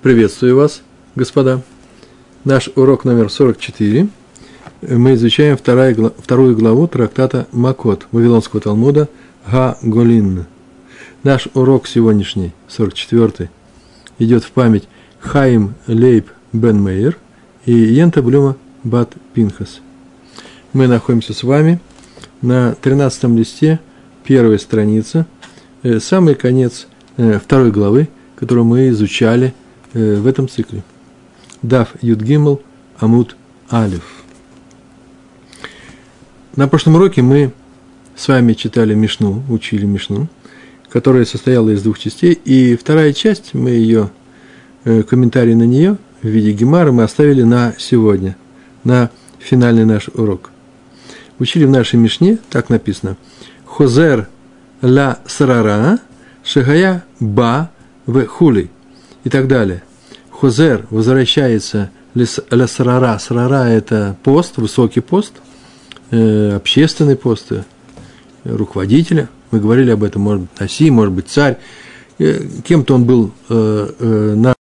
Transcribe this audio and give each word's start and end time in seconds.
Приветствую 0.00 0.54
вас, 0.54 0.82
господа. 1.16 1.60
Наш 2.44 2.70
урок 2.76 3.04
номер 3.04 3.32
44. 3.32 4.06
Мы 4.80 5.14
изучаем 5.14 5.56
вторая, 5.56 5.92
вторую 6.18 6.56
главу 6.56 6.86
трактата 6.86 7.48
Макот 7.50 8.06
Вавилонского 8.12 8.60
Талмуда 8.60 9.08
Га 9.50 9.76
Голин. 9.82 10.46
Наш 11.24 11.48
урок 11.52 11.88
сегодняшний, 11.88 12.52
44 12.68 13.50
идет 14.20 14.44
в 14.44 14.52
память 14.52 14.84
Хаим 15.18 15.74
Лейб 15.88 16.30
Бен 16.52 16.80
Мейер 16.80 17.16
и 17.66 17.72
Йента 17.72 18.22
Блюма 18.22 18.56
Бат 18.84 19.14
Пинхас. 19.34 19.80
Мы 20.72 20.86
находимся 20.86 21.34
с 21.34 21.42
вами 21.42 21.80
на 22.40 22.76
13 22.76 23.24
листе, 23.36 23.80
первой 24.22 24.60
страницы, 24.60 25.26
э, 25.82 25.98
самый 25.98 26.36
конец 26.36 26.86
э, 27.16 27.40
второй 27.44 27.72
главы, 27.72 28.06
которую 28.36 28.64
мы 28.64 28.90
изучали– 28.90 29.54
Э, 29.94 30.16
в 30.16 30.26
этом 30.26 30.48
цикле. 30.48 30.82
Дав 31.62 31.88
Юдгимл 32.02 32.60
Амут 32.98 33.36
Алиф. 33.72 34.04
На 36.56 36.68
прошлом 36.68 36.96
уроке 36.96 37.22
мы 37.22 37.52
с 38.14 38.28
вами 38.28 38.52
читали 38.52 38.94
Мишну, 38.94 39.42
учили 39.48 39.86
Мишну, 39.86 40.28
которая 40.90 41.24
состояла 41.24 41.70
из 41.70 41.82
двух 41.82 41.98
частей, 41.98 42.32
и 42.32 42.76
вторая 42.76 43.12
часть, 43.12 43.54
мы 43.54 43.70
ее, 43.70 44.10
э, 44.84 45.02
комментарий 45.04 45.54
на 45.54 45.62
нее 45.62 45.96
в 46.20 46.26
виде 46.26 46.52
гемара 46.52 46.92
мы 46.92 47.04
оставили 47.04 47.42
на 47.42 47.74
сегодня, 47.78 48.36
на 48.84 49.10
финальный 49.38 49.84
наш 49.84 50.08
урок. 50.08 50.50
Учили 51.38 51.64
в 51.64 51.70
нашей 51.70 51.96
Мишне, 51.96 52.38
так 52.50 52.68
написано, 52.68 53.16
Хозер 53.64 54.28
ла 54.82 55.20
сарара 55.26 56.00
шагая 56.42 57.04
ба 57.20 57.70
в 58.04 58.26
хули 58.26 58.70
и 59.24 59.30
так 59.30 59.48
далее. 59.48 59.82
Хозер 60.30 60.86
возвращается 60.90 61.90
ля 62.14 62.66
срара. 63.18 63.68
Это 63.68 64.16
пост, 64.22 64.56
высокий 64.56 65.00
пост, 65.00 65.32
э, 66.10 66.52
общественный 66.54 67.16
пост 67.16 67.52
э, 67.52 67.64
руководителя. 68.44 69.28
Мы 69.50 69.60
говорили 69.60 69.90
об 69.90 70.04
этом, 70.04 70.22
может 70.22 70.42
быть, 70.42 70.60
Наси, 70.60 70.90
может 70.90 71.12
быть, 71.12 71.28
царь. 71.28 71.58
Э, 72.18 72.40
кем-то 72.64 72.94
он 72.94 73.04
был 73.04 73.32
на 73.48 74.54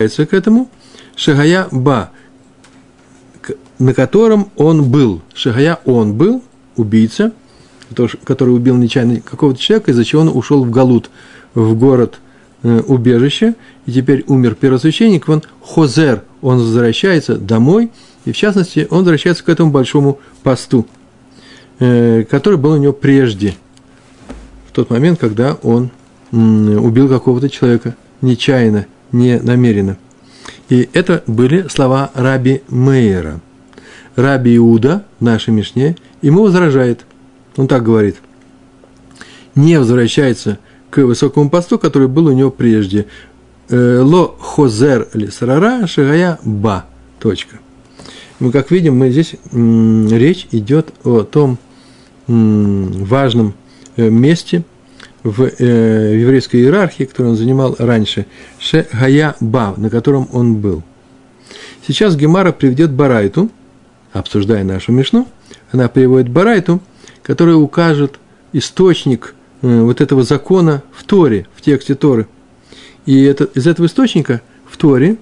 к 0.00 0.32
этому. 0.32 0.70
Шагая 1.14 1.68
Ба, 1.70 2.10
на 3.78 3.92
котором 3.92 4.50
он 4.56 4.90
был. 4.90 5.20
Шагая 5.34 5.78
он 5.84 6.14
был, 6.14 6.42
убийца, 6.76 7.32
который 8.24 8.54
убил 8.54 8.76
нечаянно 8.76 9.20
какого-то 9.20 9.60
человека, 9.60 9.90
из-за 9.90 10.04
чего 10.04 10.22
он 10.22 10.28
ушел 10.28 10.64
в 10.64 10.70
Галут, 10.70 11.10
в 11.52 11.74
город– 11.74 12.20
убежище, 12.62 13.54
и 13.86 13.92
теперь 13.92 14.24
умер 14.26 14.54
первосвященник, 14.54 15.28
он 15.28 15.42
хозер, 15.62 16.24
он 16.42 16.58
возвращается 16.58 17.36
домой, 17.36 17.90
и 18.24 18.32
в 18.32 18.36
частности, 18.36 18.86
он 18.90 18.98
возвращается 18.98 19.44
к 19.44 19.48
этому 19.48 19.70
большому 19.70 20.18
посту, 20.42 20.86
э, 21.78 22.24
который 22.24 22.58
был 22.58 22.72
у 22.72 22.76
него 22.76 22.92
прежде, 22.92 23.54
в 24.68 24.72
тот 24.72 24.90
момент, 24.90 25.18
когда 25.18 25.54
он 25.62 25.90
убил 26.32 27.08
какого-то 27.08 27.48
человека 27.48 27.96
нечаянно, 28.20 28.86
не 29.10 29.40
намеренно. 29.40 29.96
И 30.68 30.88
это 30.92 31.24
были 31.26 31.66
слова 31.68 32.12
Раби 32.14 32.62
Мейера. 32.68 33.40
Раби 34.14 34.56
Иуда 34.56 35.04
в 35.18 35.24
нашей 35.24 35.52
Мишне 35.52 35.96
ему 36.22 36.42
возражает. 36.42 37.04
Он 37.56 37.66
так 37.66 37.82
говорит. 37.82 38.18
Не 39.56 39.78
возвращается– 39.78 40.58
к 40.90 40.98
высокому 40.98 41.50
посту, 41.50 41.78
который 41.78 42.08
был 42.08 42.26
у 42.26 42.32
него 42.32 42.50
прежде. 42.50 43.06
Э, 43.68 44.00
ло 44.00 44.34
хозер 44.38 45.08
ли 45.14 45.30
сарара 45.30 45.86
шагая 45.86 46.38
ба. 46.44 46.86
Точка. 47.18 47.58
Мы, 48.38 48.50
как 48.52 48.70
видим, 48.70 48.96
мы 48.96 49.10
здесь 49.10 49.34
речь 49.52 50.48
идет 50.50 50.92
о 51.04 51.22
том 51.22 51.58
важном 52.26 53.54
э, 53.96 54.08
месте 54.08 54.64
в, 55.22 55.42
э, 55.42 56.18
еврейской 56.20 56.60
иерархии, 56.62 57.04
которую 57.04 57.32
он 57.32 57.36
занимал 57.36 57.76
раньше, 57.78 58.26
Шегая 58.58 59.36
Ба, 59.40 59.74
на 59.76 59.90
котором 59.90 60.28
он 60.32 60.56
был. 60.56 60.82
Сейчас 61.86 62.16
Гемара 62.16 62.52
приведет 62.52 62.92
Барайту, 62.92 63.50
обсуждая 64.12 64.64
нашу 64.64 64.92
Мишну, 64.92 65.26
она 65.72 65.88
приводит 65.88 66.30
Барайту, 66.30 66.80
которая 67.22 67.56
укажет 67.56 68.18
источник 68.52 69.34
вот 69.62 70.00
этого 70.00 70.22
закона 70.22 70.82
в 70.92 71.04
Торе, 71.04 71.46
в 71.54 71.62
тексте 71.62 71.94
Торы. 71.94 72.26
И 73.06 73.22
это, 73.22 73.44
из 73.44 73.66
этого 73.66 73.86
источника 73.86 74.40
в 74.68 74.76
Торе, 74.76 75.16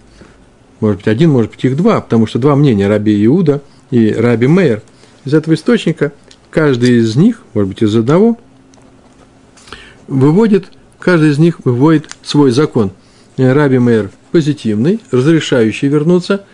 может 0.80 0.98
быть, 0.98 1.08
один, 1.08 1.30
может 1.30 1.52
быть, 1.52 1.64
их 1.64 1.76
два, 1.76 2.00
потому 2.00 2.26
что 2.26 2.38
два 2.38 2.54
мнения, 2.54 2.88
Раби 2.88 3.24
Иуда 3.26 3.62
и 3.90 4.12
Раби 4.12 4.46
Мейер, 4.46 4.82
из 5.24 5.34
этого 5.34 5.54
источника 5.54 6.12
каждый 6.50 6.98
из 6.98 7.16
них, 7.16 7.42
может 7.54 7.68
быть, 7.68 7.82
из 7.82 7.94
одного, 7.96 8.38
выводит, 10.06 10.66
каждый 10.98 11.30
из 11.30 11.38
них 11.38 11.60
выводит 11.64 12.08
свой 12.22 12.50
закон. 12.50 12.92
Э, 13.36 13.52
Раби 13.52 13.78
Мейер 13.78 14.10
позитивный, 14.30 15.00
разрешающий 15.10 15.88
вернуться 15.88 16.44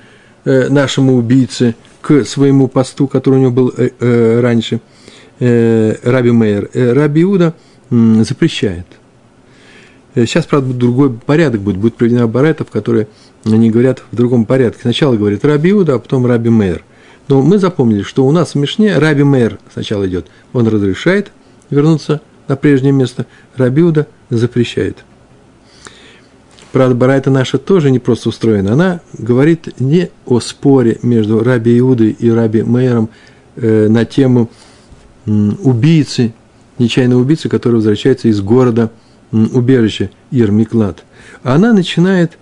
э, 0.45 0.69
нашему 0.69 1.16
убийце 1.16 1.75
к 2.01 2.25
своему 2.25 2.69
посту, 2.69 3.09
который 3.09 3.37
у 3.37 3.43
него 3.43 3.51
был 3.51 3.75
раньше, 3.99 4.81
Раби 5.39 6.31
Мейер. 6.31 6.71
Раби 6.75 7.22
Иуда– 7.22 7.55
запрещает. 8.22 8.87
Э, 10.15 10.27
сейчас, 10.27 10.47
правда, 10.47 10.72
другой 10.72 11.12
порядок 11.12 11.60
будет. 11.60 11.77
Будет 11.77 11.97
проведена 11.97 12.27
в 12.65 12.71
которой 12.71 13.09
они 13.44 13.71
говорят 13.71 14.03
в 14.10 14.16
другом 14.16 14.47
порядке. 14.47 14.81
Сначала 14.82 15.16
говорит 15.16 15.44
Раби 15.44 15.71
Иуда, 15.71 15.94
а 15.94 15.99
потом 15.99 16.27
Раби 16.27 16.50
Мейер. 16.50 16.84
Но 17.28 17.43
мы 17.43 17.59
запомнили, 17.59 18.03
что 18.03 18.27
у 18.27 18.33
нас 18.33 18.54
в 18.54 18.54
Мишне 18.56 18.99
Раби 18.99 19.22
Мейер 19.22 19.59
сначала 19.72 20.06
идет. 20.06 20.27
Он 20.53 20.69
разрешает 20.69 21.31
вернуться 21.71 22.21
на 22.49 22.56
прежнее 22.56 22.93
место. 22.93 23.27
Раби 23.56 23.83
Иуда 23.83 24.06
запрещает. 24.31 25.04
Правда, 26.72 26.97
Барайта 26.97 27.31
наша 27.31 27.59
тоже 27.59 27.93
не 27.93 28.00
просто 28.00 28.28
устроена. 28.28 28.72
Она 28.72 29.00
говорит 29.16 29.81
не 29.81 30.10
о 30.27 30.41
споре 30.41 30.99
между 31.03 31.43
Раби 31.43 31.78
Иудой 31.78 32.10
и 32.10 32.28
Раби 32.28 32.62
Мейером 32.62 33.10
э, 33.54 33.87
на 33.88 34.04
тему 34.04 34.50
э, 35.27 35.31
убийцы 35.62 36.34
нечаянного 36.79 37.21
убийцы, 37.21 37.49
который 37.49 37.77
возвращается 37.77 38.29
из 38.29 38.41
города 38.41 38.91
убежища 39.33 40.11
Ирмиклад. 40.31 41.05
А 41.43 41.55
она 41.55 41.73
начинает 41.73 42.39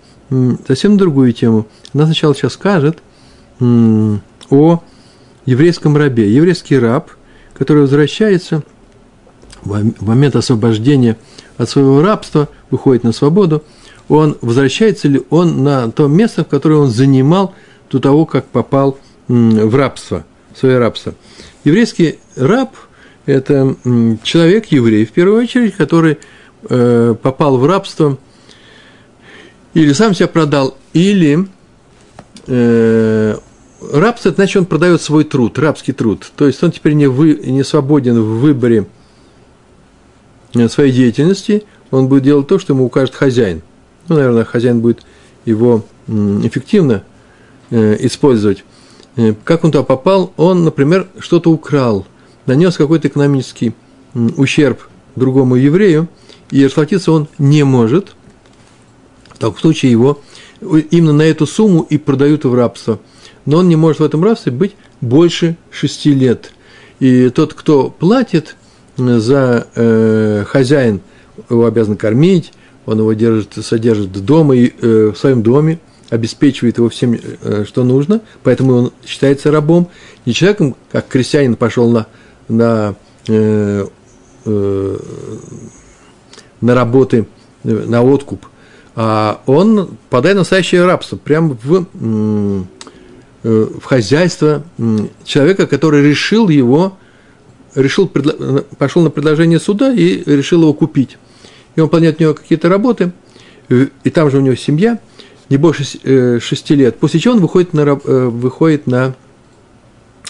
совсем 0.67 0.97
другую 0.97 1.33
тему. 1.33 1.67
Она 1.93 2.05
сначала 2.05 2.35
сейчас 2.35 2.53
скажет 2.53 2.99
о 3.59 4.83
еврейском 5.45 5.97
рабе. 5.97 6.33
Еврейский 6.33 6.77
раб, 6.77 7.11
который 7.53 7.81
возвращается 7.81 8.63
в 9.63 10.05
момент 10.05 10.35
освобождения 10.35 11.17
от 11.57 11.69
своего 11.69 12.01
рабства, 12.01 12.49
выходит 12.69 13.03
на 13.03 13.11
свободу, 13.11 13.63
он 14.09 14.37
возвращается 14.41 15.07
ли 15.07 15.21
он 15.29 15.63
на 15.63 15.89
то 15.91 16.07
место, 16.07 16.43
в 16.43 16.47
которое 16.47 16.75
он 16.75 16.89
занимал 16.89 17.53
до 17.89 17.99
того, 17.99 18.25
как 18.25 18.45
попал 18.47 18.97
в 19.27 19.75
рабство, 19.75 20.25
в 20.53 20.59
свое 20.59 20.79
рабство. 20.79 21.13
Еврейский 21.63 22.19
раб– 22.35 22.75
это 23.25 23.75
человек, 24.23 24.67
еврей, 24.67 25.05
в 25.05 25.11
первую 25.11 25.41
очередь, 25.41 25.75
который 25.75 26.17
э, 26.69 27.15
попал 27.21 27.57
в 27.57 27.65
рабство 27.65 28.17
или 29.73 29.93
сам 29.93 30.13
себя 30.13 30.27
продал, 30.27 30.77
или 30.93 31.47
э, 32.47 33.35
рабство, 33.91 34.29
это 34.29 34.35
значит, 34.35 34.57
он 34.57 34.65
продает 34.65 35.01
свой 35.01 35.23
труд, 35.23 35.57
рабский 35.57 35.93
труд. 35.93 36.31
То 36.35 36.47
есть 36.47 36.61
он 36.63 36.71
теперь 36.71 36.93
не, 36.93 37.07
вы, 37.07 37.35
не 37.35 37.63
свободен 37.63 38.19
в 38.19 38.39
выборе 38.41 38.87
э, 40.53 40.67
своей 40.67 40.91
деятельности, 40.91 41.63
он 41.91 42.07
будет 42.07 42.23
делать 42.23 42.47
то, 42.47 42.59
что 42.59 42.73
ему 42.73 42.85
укажет 42.85 43.15
хозяин. 43.15 43.61
Ну, 44.09 44.15
наверное, 44.15 44.43
хозяин 44.43 44.81
будет 44.81 45.05
его 45.45 45.85
эффективно 46.07 47.03
э, 47.69 47.97
использовать. 48.01 48.65
Э, 49.15 49.33
как 49.45 49.63
он 49.63 49.71
туда 49.71 49.83
попал? 49.83 50.33
Он, 50.35 50.65
например, 50.65 51.07
что-то 51.19 51.49
украл– 51.49 52.05
нанес 52.45 52.75
какой-то 52.75 53.07
экономический 53.07 53.73
ущерб 54.13 54.87
другому 55.15 55.55
еврею, 55.55 56.07
и 56.51 56.65
расплатиться 56.65 57.11
он 57.11 57.27
не 57.37 57.63
может, 57.63 58.15
в 59.29 59.37
таком 59.37 59.57
случае 59.59 59.91
его 59.91 60.21
именно 60.91 61.13
на 61.13 61.23
эту 61.23 61.45
сумму 61.45 61.85
и 61.89 61.97
продают 61.97 62.45
в 62.45 62.53
рабство. 62.53 62.99
Но 63.45 63.57
он 63.57 63.67
не 63.67 63.75
может 63.75 63.99
в 63.99 64.03
этом 64.03 64.23
рабстве 64.23 64.51
быть 64.51 64.75
больше 65.01 65.57
шести 65.69 66.13
лет. 66.13 66.51
И 66.99 67.29
тот, 67.29 67.53
кто 67.53 67.89
платит 67.89 68.55
за 68.97 69.67
э, 69.75 70.45
хозяин, 70.47 71.01
его 71.49 71.65
обязан 71.65 71.97
кормить, 71.97 72.53
он 72.85 72.99
его 72.99 73.13
держит, 73.13 73.53
содержит 73.65 74.11
дома 74.11 74.55
и 74.55 74.71
э, 74.81 75.11
в 75.13 75.17
своем 75.17 75.41
доме, 75.41 75.79
обеспечивает 76.09 76.77
его 76.77 76.89
всем, 76.89 77.13
э, 77.13 77.65
что 77.67 77.83
нужно, 77.83 78.21
поэтому 78.43 78.73
он 78.73 78.91
считается 79.05 79.51
рабом. 79.51 79.89
Не 80.25 80.33
человеком, 80.33 80.75
как 80.91 81.07
крестьянин 81.07 81.55
пошел 81.55 81.89
на 81.89 82.07
на, 82.57 82.95
э, 83.27 83.85
э, 84.45 84.97
на 86.61 86.75
работы, 86.75 87.27
на 87.63 88.03
откуп, 88.03 88.45
а 88.95 89.41
он 89.45 89.97
в 90.09 90.33
настоящее 90.33 90.85
рабство, 90.85 91.17
прямо 91.17 91.57
в, 91.63 91.85
э, 91.93 92.63
в 93.43 93.83
хозяйство 93.83 94.63
человека, 95.23 95.67
который 95.67 96.07
решил 96.07 96.49
его, 96.49 96.97
решил, 97.75 98.07
пошел 98.77 99.01
на 99.01 99.09
предложение 99.09 99.59
суда 99.59 99.91
и 99.91 100.23
решил 100.25 100.61
его 100.61 100.73
купить. 100.73 101.17
И 101.75 101.79
он 101.79 101.87
выполняет 101.87 102.19
у 102.19 102.23
него 102.23 102.33
какие-то 102.33 102.69
работы, 102.69 103.11
и 103.69 104.09
там 104.09 104.29
же 104.29 104.37
у 104.37 104.41
него 104.41 104.55
семья, 104.55 104.99
не 105.49 105.57
больше 105.57 105.83
э, 106.03 106.39
шести 106.39 106.75
лет, 106.75 106.97
после 106.97 107.19
чего 107.19 107.35
он 107.35 107.39
выходит 107.39 107.73
на, 107.73 107.81
э, 107.81 108.25
выходит 108.27 108.87
на, 108.87 109.15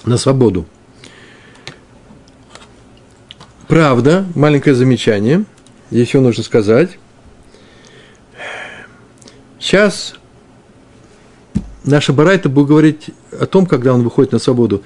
на 0.06 0.18
свободу. 0.18 0.66
Правда, 3.68 4.26
маленькое 4.36 4.76
замечание, 4.76 5.46
еще 5.90 6.20
нужно 6.20 6.44
сказать, 6.44 6.98
Сейчас 9.64 10.16
наша 11.86 12.12
Барайта 12.12 12.50
будет 12.50 12.68
говорить 12.68 13.12
о 13.32 13.46
том, 13.46 13.66
когда 13.66 13.94
он 13.94 14.04
выходит 14.04 14.34
на 14.34 14.40
свободу, 14.40 14.84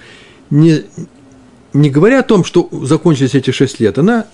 не, 0.52 0.84
не 1.74 1.90
говоря 1.90 2.20
о 2.20 2.24
том, 2.24 2.44
что 2.44 2.70
закончились 2.84 3.34
эти 3.34 3.50
шесть 3.50 3.80
лет, 3.80 3.98
она 3.98 4.28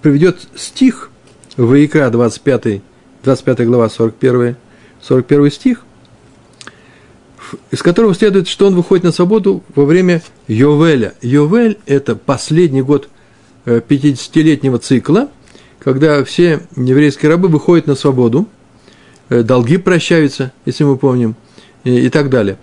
приведет 0.00 0.46
стих 0.54 1.10
в 1.56 1.84
Икра 1.84 2.10
25, 2.10 2.80
25 3.24 3.66
глава 3.66 3.88
41, 3.88 4.54
41 5.00 5.50
стих, 5.50 5.84
из 7.72 7.82
которого 7.82 8.14
следует, 8.14 8.46
что 8.46 8.68
он 8.68 8.76
выходит 8.76 9.02
на 9.02 9.10
свободу 9.10 9.64
во 9.74 9.84
время 9.84 10.22
Йовеля. 10.46 11.14
Йовель– 11.22 11.78
это 11.86 12.14
последний 12.14 12.82
год 12.82 13.08
50-летнего 13.64 14.76
э, 14.76 14.80
цикла, 14.80 15.28
когда 15.78 16.22
все 16.24 16.60
еврейские 16.76 17.30
рабы 17.30 17.48
выходят 17.48 17.86
на 17.86 17.94
свободу– 17.94 18.48
Э, 19.32 19.42
долги 19.42 19.78
прощаются, 19.78 20.52
если 20.66 20.84
мы 20.84 20.98
помним, 20.98 21.36
и, 21.84 22.06
и 22.06 22.10
так 22.10 22.28
далее. 22.28 22.58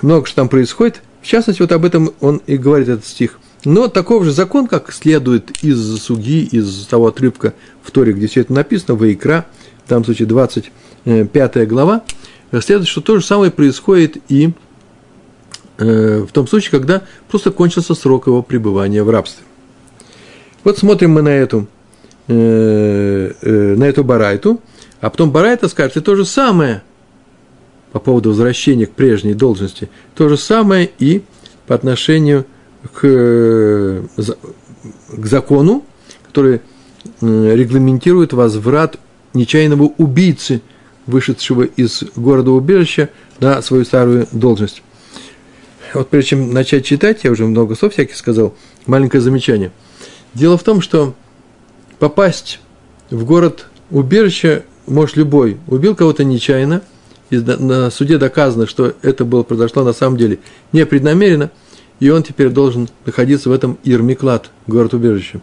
Много 0.00 0.26
что 0.26 0.36
там 0.36 0.48
происходит. 0.48 1.02
В 1.20 1.26
частности, 1.26 1.60
вот 1.60 1.70
об 1.72 1.84
этом 1.84 2.14
он 2.20 2.40
и 2.46 2.56
говорит 2.56 2.88
этот 2.88 3.04
стих. 3.04 3.38
Но 3.66 3.88
таков 3.88 4.24
же 4.24 4.32
закон, 4.32 4.66
как 4.66 4.90
следует 4.90 5.62
из 5.62 5.98
суги, 6.00 6.44
из 6.44 6.86
того 6.86 7.08
отрывка 7.08 7.52
в 7.82 7.90
Торе, 7.90 8.14
где 8.14 8.26
все 8.26 8.40
это 8.40 8.54
написано, 8.54 8.94
в 8.94 9.12
Икра, 9.12 9.44
в 9.84 9.88
данном 9.90 10.06
случае 10.06 10.28
25 10.28 11.68
глава, 11.68 12.04
следует, 12.60 12.88
что 12.88 13.02
то 13.02 13.18
же 13.18 13.24
самое 13.24 13.50
происходит 13.50 14.16
и 14.30 14.52
э, 15.76 16.24
в 16.26 16.32
том 16.32 16.46
случае, 16.46 16.70
когда 16.70 17.02
просто 17.28 17.50
кончился 17.50 17.94
срок 17.94 18.28
его 18.28 18.42
пребывания 18.42 19.02
в 19.02 19.10
рабстве. 19.10 19.44
Вот 20.64 20.78
смотрим 20.78 21.12
мы 21.12 21.22
на 21.22 21.28
эту, 21.28 21.68
э, 22.28 23.32
э, 23.40 23.74
на 23.76 23.84
эту 23.84 24.02
барайту– 24.02 24.60
а 25.04 25.10
потом 25.10 25.32
Барайта 25.32 25.68
скажет, 25.68 25.98
и 25.98 26.00
то 26.00 26.16
же 26.16 26.24
самое 26.24 26.82
по 27.92 27.98
поводу 27.98 28.30
возвращения 28.30 28.86
к 28.86 28.92
прежней 28.92 29.34
должности, 29.34 29.90
то 30.14 30.30
же 30.30 30.38
самое 30.38 30.90
и 30.98 31.22
по 31.66 31.74
отношению 31.74 32.46
к, 32.90 34.00
к 34.16 35.26
закону, 35.26 35.84
который 36.26 36.62
регламентирует 37.20 38.32
возврат 38.32 38.98
нечаянного 39.34 39.92
убийцы, 39.98 40.62
вышедшего 41.04 41.64
из 41.64 42.02
города 42.16 42.52
убежища, 42.52 43.10
на 43.40 43.60
свою 43.60 43.84
старую 43.84 44.26
должность. 44.32 44.82
Вот 45.92 46.08
прежде 46.08 46.30
чем 46.30 46.54
начать 46.54 46.86
читать, 46.86 47.24
я 47.24 47.30
уже 47.30 47.44
много 47.44 47.74
слов 47.74 47.92
всяких 47.92 48.16
сказал, 48.16 48.54
маленькое 48.86 49.20
замечание. 49.20 49.70
Дело 50.34 50.58
в 50.58 50.62
том, 50.62 50.80
что 50.80 51.14
попасть 51.98 52.60
в 53.10 53.24
город 53.24 53.66
убежища 53.90 54.64
может 54.86 55.16
любой, 55.16 55.58
убил 55.68 55.94
кого-то 55.94 56.24
нечаянно, 56.24 56.82
и 57.30 57.38
на 57.38 57.90
суде 57.90 58.18
доказано, 58.18 58.66
что 58.66 58.94
это 59.02 59.24
было 59.24 59.42
произошло 59.42 59.84
на 59.84 59.92
самом 59.92 60.16
деле 60.16 60.40
непреднамеренно, 60.72 61.50
и 62.00 62.10
он 62.10 62.22
теперь 62.22 62.50
должен 62.50 62.88
находиться 63.06 63.48
в 63.48 63.52
этом 63.52 63.78
Ирмиклад, 63.84 64.50
город-убежище. 64.66 65.40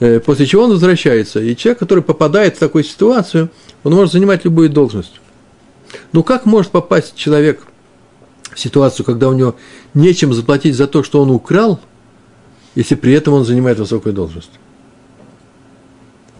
Э, 0.00 0.18
после 0.20 0.46
чего 0.46 0.64
он 0.64 0.70
возвращается, 0.70 1.40
и 1.40 1.54
человек, 1.54 1.78
который 1.78 2.02
попадает 2.02 2.56
в 2.56 2.58
такую 2.58 2.84
ситуацию, 2.84 3.50
он 3.84 3.94
может 3.94 4.12
занимать 4.12 4.44
любую 4.44 4.70
должность. 4.70 5.20
Но 6.12 6.22
как 6.22 6.46
может 6.46 6.72
попасть 6.72 7.14
человек 7.14 7.62
в 8.52 8.58
ситуацию, 8.58 9.04
когда 9.04 9.28
у 9.28 9.34
него 9.34 9.54
нечем 9.94 10.32
заплатить 10.32 10.74
за 10.74 10.86
то, 10.86 11.02
что 11.02 11.20
он 11.22 11.30
украл, 11.30 11.80
если 12.74 12.94
при 12.94 13.12
этом 13.12 13.34
он 13.34 13.44
занимает 13.44 13.78
высокую 13.78 14.14
должность? 14.14 14.50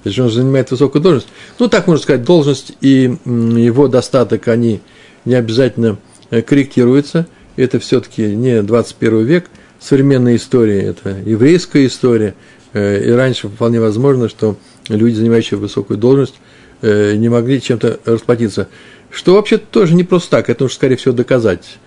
Если 0.05 0.21
он 0.21 0.31
занимает 0.31 0.71
высокую 0.71 1.03
должность. 1.03 1.29
Ну, 1.59 1.69
так 1.69 1.87
можно 1.87 2.03
сказать, 2.03 2.25
должность 2.25 2.73
и 2.81 3.17
его 3.25 3.89
достаток, 3.89 4.49
они 4.49 4.81
не 5.25 5.35
обязательно 5.35 5.99
э, 6.31 6.43
корректируются. 6.43 7.27
Это 7.57 7.79
все-таки 7.79 8.35
не 8.35 8.63
21 8.63 9.25
век, 9.25 9.51
современная 9.79 10.37
история, 10.37 10.83
это 10.83 11.11
еврейская 11.25 11.87
история. 11.87 12.35
Э, 12.73 13.05
и 13.05 13.11
раньше 13.11 13.49
вполне 13.49 13.81
возможно, 13.81 14.29
что 14.29 14.57
люди, 14.89 15.15
занимающие 15.15 15.59
высокую 15.59 15.99
должность, 15.99 16.35
э, 16.81 17.15
не 17.15 17.29
могли 17.29 17.61
чем-то 17.61 18.01
расплатиться. 18.05 18.69
Что 19.11 19.35
вообще 19.35 19.59
тоже 19.59 19.95
не 19.95 20.03
просто 20.03 20.31
так, 20.31 20.51
это 20.51 20.65
нужно, 20.65 20.75
скорее 20.75 20.97
всего, 20.97 21.15
доказать. 21.15 21.79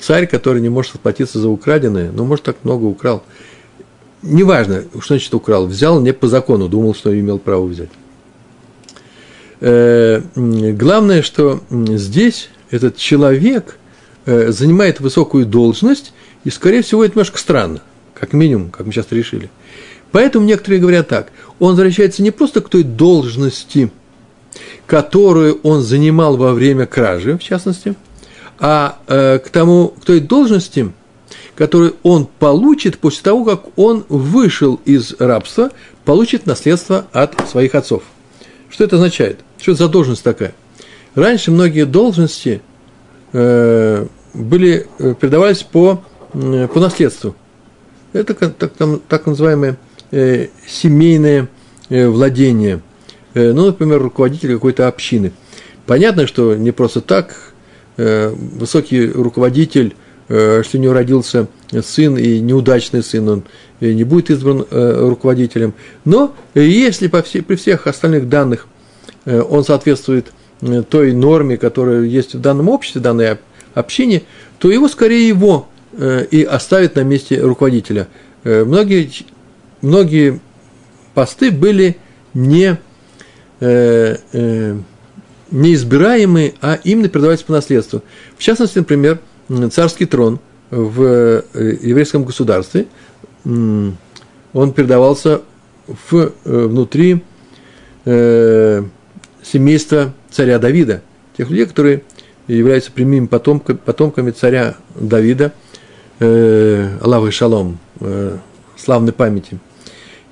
Царь, 0.00 0.26
который 0.26 0.62
не 0.62 0.68
может 0.68 0.94
расплатиться 0.94 1.38
за 1.38 1.48
украденное, 1.48 2.10
ну, 2.12 2.24
может, 2.24 2.44
так 2.44 2.56
много 2.64 2.86
украл– 2.86 3.22
неважно, 4.22 4.84
что 5.00 5.14
значит 5.14 5.34
украл, 5.34 5.66
взял 5.66 6.00
не 6.00 6.12
по 6.12 6.28
закону, 6.28 6.68
думал, 6.68 6.94
что 6.94 7.18
имел 7.18 7.38
право 7.38 7.64
взять. 7.64 7.90
Э, 9.60 10.22
главное, 10.34 11.22
что 11.22 11.60
здесь 11.70 12.50
этот 12.70 12.96
человек 12.96 13.78
э, 14.26 14.50
занимает 14.50 15.00
высокую 15.00 15.46
должность, 15.46 16.12
и, 16.44 16.50
скорее 16.50 16.82
всего, 16.82 17.04
это 17.04 17.14
немножко 17.14 17.38
странно, 17.38 17.80
как 18.14 18.32
минимум, 18.32 18.70
как 18.70 18.86
мы 18.86 18.92
сейчас 18.92 19.06
решили. 19.10 19.50
Поэтому 20.10 20.44
некоторые 20.44 20.80
говорят 20.80 21.08
так, 21.08 21.32
он 21.58 21.70
возвращается 21.70 22.22
не 22.22 22.30
просто 22.30 22.60
к 22.60 22.68
той 22.68 22.82
должности, 22.82 23.90
которую 24.86 25.60
он 25.62 25.80
занимал 25.82 26.36
во 26.36 26.52
время 26.52 26.86
кражи, 26.86 27.38
в 27.38 27.42
частности, 27.42 27.94
а 28.58 28.98
э, 29.06 29.38
к 29.38 29.48
тому, 29.48 29.88
к 29.88 30.04
той 30.04 30.20
должности, 30.20 30.92
который 31.54 31.94
он 32.02 32.26
получит 32.26 32.98
после 32.98 33.22
того, 33.22 33.44
как 33.44 33.78
он 33.78 34.04
вышел 34.08 34.80
из 34.84 35.14
рабства, 35.18 35.70
получит 36.04 36.46
наследство 36.46 37.06
от 37.12 37.48
своих 37.48 37.74
отцов. 37.74 38.02
Что 38.70 38.84
это 38.84 38.96
означает? 38.96 39.40
Что 39.60 39.72
это 39.72 39.84
за 39.84 39.88
должность 39.88 40.22
такая? 40.22 40.54
Раньше 41.14 41.50
многие 41.50 41.84
должности 41.84 42.62
э, 43.32 44.06
были, 44.32 44.86
э, 44.98 45.14
передавались 45.20 45.62
по, 45.62 46.02
э, 46.32 46.68
по 46.72 46.80
наследству. 46.80 47.36
Это 48.14 48.34
так, 48.34 48.72
там, 48.72 49.00
так 49.08 49.26
называемое 49.26 49.76
э, 50.10 50.48
семейное 50.66 51.48
э, 51.90 52.08
владение. 52.08 52.80
Э, 53.34 53.52
ну, 53.52 53.66
например, 53.66 54.02
руководитель 54.02 54.54
какой-то 54.54 54.88
общины. 54.88 55.32
Понятно, 55.86 56.26
что 56.26 56.54
не 56.54 56.70
просто 56.72 57.02
так 57.02 57.52
э, 57.98 58.28
высокий 58.30 59.06
руководитель 59.06 59.94
что 60.26 60.68
у 60.74 60.78
него 60.78 60.92
родился 60.94 61.48
сын 61.82 62.16
и 62.16 62.40
неудачный 62.40 63.02
сын, 63.02 63.28
он 63.28 63.42
не 63.80 64.04
будет 64.04 64.30
избран 64.30 64.64
э, 64.70 65.08
руководителем. 65.08 65.74
Но 66.04 66.34
если 66.54 67.08
по 67.08 67.22
все, 67.22 67.42
при 67.42 67.56
всех 67.56 67.86
остальных 67.86 68.28
данных 68.28 68.66
э, 69.24 69.40
он 69.40 69.64
соответствует 69.64 70.32
той 70.88 71.12
норме, 71.12 71.56
которая 71.56 72.04
есть 72.04 72.34
в 72.34 72.40
данном 72.40 72.68
обществе, 72.68 73.00
в 73.00 73.04
данной 73.04 73.38
общине, 73.74 74.22
то 74.58 74.70
его 74.70 74.86
скорее 74.88 75.26
его 75.26 75.66
и 76.30 76.46
оставят 76.48 76.94
на 76.94 77.00
месте 77.00 77.40
руководителя. 77.40 78.06
Многие, 78.44 79.10
многие 79.80 80.40
посты 81.14 81.50
были 81.50 81.96
не, 82.32 82.78
неизбираемые, 85.50 86.54
а 86.60 86.78
именно 86.84 87.08
передавались 87.08 87.42
по 87.42 87.52
наследству. 87.52 88.02
В 88.38 88.42
частности, 88.42 88.78
например, 88.78 89.18
царский 89.70 90.06
трон 90.06 90.38
в 90.70 91.02
э, 91.02 91.42
еврейском 91.82 92.24
государстве, 92.24 92.86
он 93.44 94.72
передавался 94.74 95.42
в, 95.86 96.14
э, 96.14 96.30
внутри 96.44 97.22
э, 98.04 98.82
семейства 99.42 100.14
царя 100.30 100.58
Давида, 100.58 101.02
тех 101.36 101.50
людей, 101.50 101.66
которые 101.66 102.02
являются 102.46 102.90
прямыми 102.90 103.26
потомками, 103.26 103.76
потомками 103.76 104.30
царя 104.30 104.76
Давида, 104.94 105.52
и 106.20 107.30
Шалом, 107.30 107.78
славной 108.76 109.12
памяти. 109.12 109.58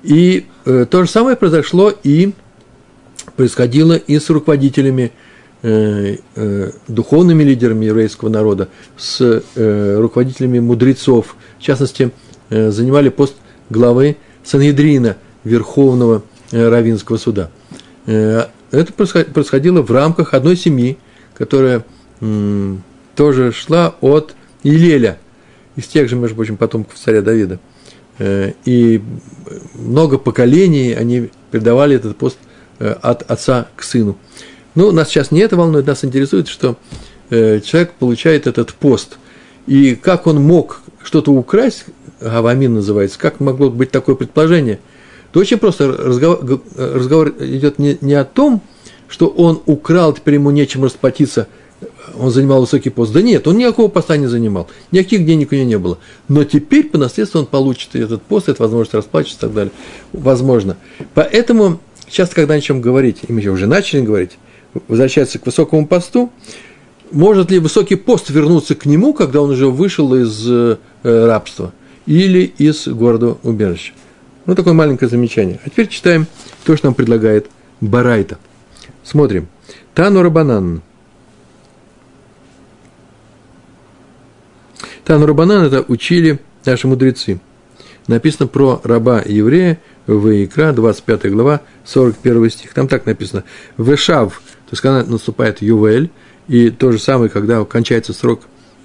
И 0.03 0.45
то 0.63 0.87
же 1.03 1.09
самое 1.09 1.35
произошло 1.35 1.93
и 2.03 2.31
происходило 3.35 3.93
и 3.93 4.17
с 4.17 4.29
руководителями 4.29 5.11
духовными 5.63 7.43
лидерами 7.43 7.85
еврейского 7.85 8.29
народа, 8.29 8.69
с 8.97 9.43
э, 9.55 9.95
руководителями 9.99 10.59
мудрецов, 10.59 11.35
в 11.59 11.61
частности, 11.61 12.11
занимали 12.49 13.09
пост 13.09 13.35
главы 13.69 14.17
Санедрина, 14.43 15.17
Верховного 15.43 16.23
Равинского 16.51 17.17
суда. 17.17 17.51
Э, 18.07 18.45
это 18.71 18.93
происходило 18.93 19.81
в 19.81 19.91
рамках 19.91 20.33
одной 20.33 20.55
семьи, 20.55 20.97
которая 21.35 21.83
тоже 23.15 23.51
шла 23.51 23.95
от 24.01 24.35
Илеля, 24.63 25.17
из 25.75 25.87
тех 25.87 26.09
же, 26.09 26.15
между 26.15 26.35
прочим, 26.35 26.57
потомков 26.57 26.97
царя 26.97 27.21
Давида. 27.21 27.59
Э, 28.19 28.53
и 28.65 29.01
много 29.73 30.17
поколений 30.17 30.93
они 30.93 31.29
передавали 31.49 31.95
этот 31.95 32.17
пост 32.17 32.37
э, 32.79 32.91
от 33.01 33.29
отца 33.29 33.67
к 33.75 33.83
сыну. 33.83 34.17
Ну, 34.75 34.91
нас 34.91 35.09
сейчас 35.09 35.31
не 35.31 35.39
это 35.41 35.55
волнует, 35.55 35.87
нас 35.87 36.03
интересует, 36.05 36.47
что 36.47 36.77
человек 37.29 37.93
получает 37.93 38.47
этот 38.47 38.73
пост. 38.73 39.17
И 39.67 39.95
как 39.95 40.27
он 40.27 40.41
мог 40.41 40.81
что-то 41.03 41.31
украсть, 41.31 41.85
Гавамин 42.19 42.73
называется, 42.73 43.17
как 43.19 43.39
могло 43.39 43.69
быть 43.69 43.91
такое 43.91 44.15
предположение– 44.15 44.79
то 45.31 45.39
очень 45.39 45.57
просто 45.57 45.87
разговор, 45.91 46.61
разговор 46.77 47.33
идет 47.39 47.79
не, 47.79 47.97
не 48.01 48.13
о 48.13 48.25
том, 48.25 48.61
что 49.07 49.27
он 49.27 49.61
украл, 49.65 50.13
теперь 50.13 50.35
ему 50.35 50.51
нечем 50.51 50.83
расплатиться, 50.83 51.47
он 52.17 52.31
занимал 52.31 52.61
высокий 52.61 52.89
пост. 52.89 53.13
Да 53.13 53.21
нет, 53.21 53.47
он 53.47 53.57
никакого 53.57 53.87
поста 53.87 54.17
не 54.17 54.27
занимал, 54.27 54.67
никаких 54.91 55.25
денег 55.25 55.51
у 55.51 55.55
него 55.55 55.67
не 55.67 55.77
было. 55.77 55.97
Но 56.27 56.43
теперь 56.43 56.89
по 56.89 56.97
наследству 56.97 57.39
он 57.39 57.45
получит 57.45 57.95
этот 57.95 58.21
пост, 58.21 58.49
это 58.49 58.61
возможность 58.61 58.93
расплачиваться 58.93 59.37
и 59.37 59.49
так 59.49 59.53
далее. 59.53 59.71
Возможно. 60.11 60.77
Поэтому 61.13 61.79
часто, 62.09 62.35
когда 62.35 62.55
о 62.55 62.61
чем 62.61 62.81
говорить, 62.81 63.19
и 63.27 63.31
мы 63.31 63.41
уже 63.47 63.67
начали 63.67 64.01
говорить, 64.01 64.31
возвращаться 64.87 65.39
к 65.39 65.45
высокому 65.45 65.87
посту, 65.87 66.31
может 67.11 67.51
ли 67.51 67.59
высокий 67.59 67.95
пост 67.95 68.29
вернуться 68.29 68.75
к 68.75 68.85
нему, 68.85 69.13
когда 69.13 69.41
он 69.41 69.51
уже 69.51 69.67
вышел 69.67 70.13
из 70.15 70.49
э, 70.49 70.77
рабства 71.03 71.73
или 72.05 72.53
из 72.57 72.87
города 72.87 73.37
убежища? 73.43 73.93
Ну, 74.45 74.55
такое 74.55 74.73
маленькое 74.73 75.09
замечание. 75.09 75.59
А 75.65 75.69
теперь 75.69 75.87
читаем 75.87 76.25
то, 76.63 76.75
что 76.75 76.87
нам 76.87 76.93
предлагает 76.93 77.47
Барайта. 77.79 78.37
Смотрим. 79.03 79.47
Тану 79.93 80.23
Рабанан. 80.23 80.81
Тану 85.03 85.25
Рабанан 85.25 85.65
это 85.65 85.83
учили 85.87 86.39
наши 86.65 86.87
мудрецы. 86.87 87.41
Написано 88.07 88.47
про 88.47 88.81
раба 88.83 89.21
еврея 89.25 89.79
в 90.07 90.43
Икра, 90.43 90.71
25 90.71 91.31
глава, 91.31 91.61
41 91.85 92.49
стих. 92.49 92.73
Там 92.73 92.87
так 92.87 93.05
написано. 93.05 93.43
Вешав, 93.77 94.41
есть 94.71 94.81
когда 94.81 95.03
наступает 95.03 95.61
Ювель, 95.61 96.09
и 96.47 96.69
то 96.69 96.91
же 96.91 96.99
самое, 96.99 97.29
когда 97.29 97.63
кончается 97.65 98.13
срок, 98.13 98.41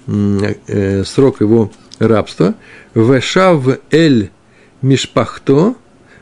э, 0.07 1.03
срок 1.03 1.41
его 1.41 1.71
рабства. 1.99 2.55
Вешав 2.93 3.65
эль 3.91 4.31
мишпахто, 4.81 5.75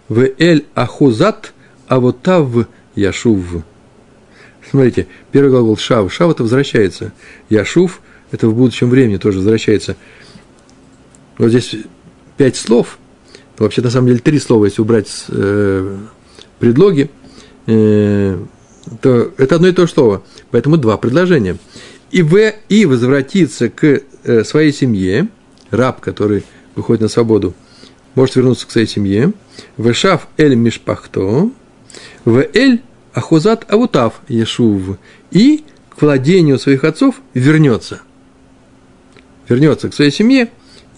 в 0.09 0.27
эль 0.39 0.65
ахузат, 0.75 1.53
а 1.87 1.99
вот 1.99 2.21
тав 2.21 2.49
яшув. 2.95 3.63
Смотрите, 4.69 5.07
первый 5.31 5.51
глагол 5.51 5.77
шав. 5.77 6.11
Шав– 6.11 6.31
это 6.31 6.43
возвращается. 6.43 7.13
Яшув– 7.49 8.01
это 8.31 8.47
в 8.47 8.55
будущем 8.55 8.89
времени 8.89 9.17
тоже 9.17 9.37
возвращается. 9.37 9.95
Вот 11.37 11.49
здесь 11.49 11.75
пять 12.37 12.55
слов. 12.55 12.97
Вообще, 13.57 13.81
на 13.81 13.89
самом 13.89 14.07
деле, 14.07 14.19
три 14.19 14.39
слова, 14.39 14.65
если 14.65 14.81
убрать 14.81 15.25
э, 15.29 15.97
предлоги, 16.59 17.09
э, 17.67 18.37
то 19.01 19.31
это 19.37 19.55
одно 19.55 19.67
и 19.67 19.71
то 19.71 19.87
же 19.87 19.93
слово. 19.93 20.23
Поэтому 20.51 20.77
два 20.77 20.97
предложения. 20.97 21.57
И, 22.11 22.21
в, 22.21 22.53
и 22.69 22.85
возвратиться 22.85 23.69
к 23.69 24.01
э, 24.23 24.43
своей 24.43 24.71
семье, 24.71 25.27
раб, 25.71 26.01
который 26.01 26.43
выходит 26.75 27.01
на 27.01 27.07
свободу– 27.07 27.53
может 28.15 28.35
вернуться 28.35 28.65
к 28.65 28.71
своей 28.71 28.87
семье. 28.87 29.33
Вешав 29.77 30.27
эль 30.37 30.55
мишпахто, 30.55 31.51
в 32.23 32.47
эль 32.53 32.81
ахузат 33.13 33.71
авутав 33.71 34.21
ешув. 34.27 34.97
И 35.31 35.65
к 35.89 36.01
владению 36.01 36.57
своих 36.57 36.83
отцов 36.83 37.15
вернется. 37.33 38.01
Вернется 39.47 39.89
к 39.89 39.93
своей 39.93 40.11
семье 40.11 40.49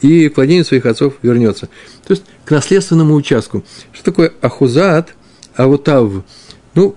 и 0.01 0.29
к 0.29 0.38
владению 0.38 0.63
своих 0.63 0.86
отцов 0.86 1.15
вернется. 1.22 1.70
То 2.06 2.13
есть 2.13 2.24
к 2.46 2.51
наследственному 2.51 3.15
участку. 3.15 3.63
Что 3.91 4.06
такое 4.06 4.34
ахузат, 4.41 5.13
авутав? 5.56 6.24
Ну, 6.75 6.96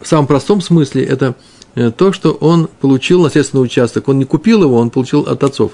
в 0.00 0.06
самом 0.06 0.26
простом 0.26 0.60
смысле 0.60 1.04
это 1.04 1.34
э, 1.74 1.90
то, 1.90 2.12
что 2.12 2.32
он 2.32 2.68
получил 2.80 3.22
наследственный 3.22 3.62
участок. 3.62 4.08
Он 4.08 4.18
не 4.18 4.24
купил 4.24 4.62
его, 4.62 4.76
он 4.78 4.90
получил 4.90 5.20
от 5.22 5.44
отцов. 5.44 5.72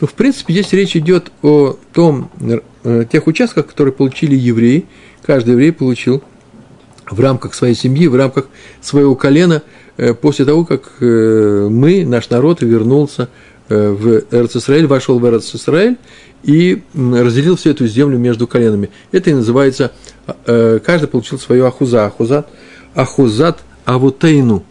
Ну, 0.00 0.06
в 0.06 0.14
принципе, 0.14 0.54
здесь 0.54 0.72
речь 0.72 0.96
идет 0.96 1.30
о 1.42 1.76
том, 1.92 2.30
э, 2.84 3.04
тех 3.10 3.26
участках, 3.26 3.66
которые 3.66 3.92
получили 3.92 4.36
евреи. 4.36 4.86
Каждый 5.22 5.50
еврей 5.50 5.72
получил 5.72 6.22
в 7.10 7.18
рамках 7.18 7.54
своей 7.54 7.74
семьи, 7.74 8.06
в 8.06 8.14
рамках 8.14 8.46
своего 8.80 9.16
колена, 9.16 9.62
э, 9.96 10.14
после 10.14 10.44
того, 10.44 10.64
как 10.64 10.92
мы, 11.00 12.04
наш 12.06 12.30
народ, 12.30 12.62
вернулся 12.62 13.28
в 13.68 14.24
Эрцисраэль, 14.32 14.86
вошел 14.86 15.20
в 15.20 15.26
Эрцисраэль 15.26 15.96
и 16.42 16.82
разделил 16.92 17.56
всю 17.56 17.70
эту 17.70 17.86
землю 17.86 18.18
между 18.18 18.48
коленами. 18.48 18.90
Это 19.12 19.30
и 19.30 19.34
называется, 19.34 19.92
каждый 20.44 21.06
получил 21.06 21.38
свою 21.38 21.66
ахуза, 21.66 22.06
ахузат, 22.06 22.48
ахузат 22.94 23.60
авутейну, 23.84 24.64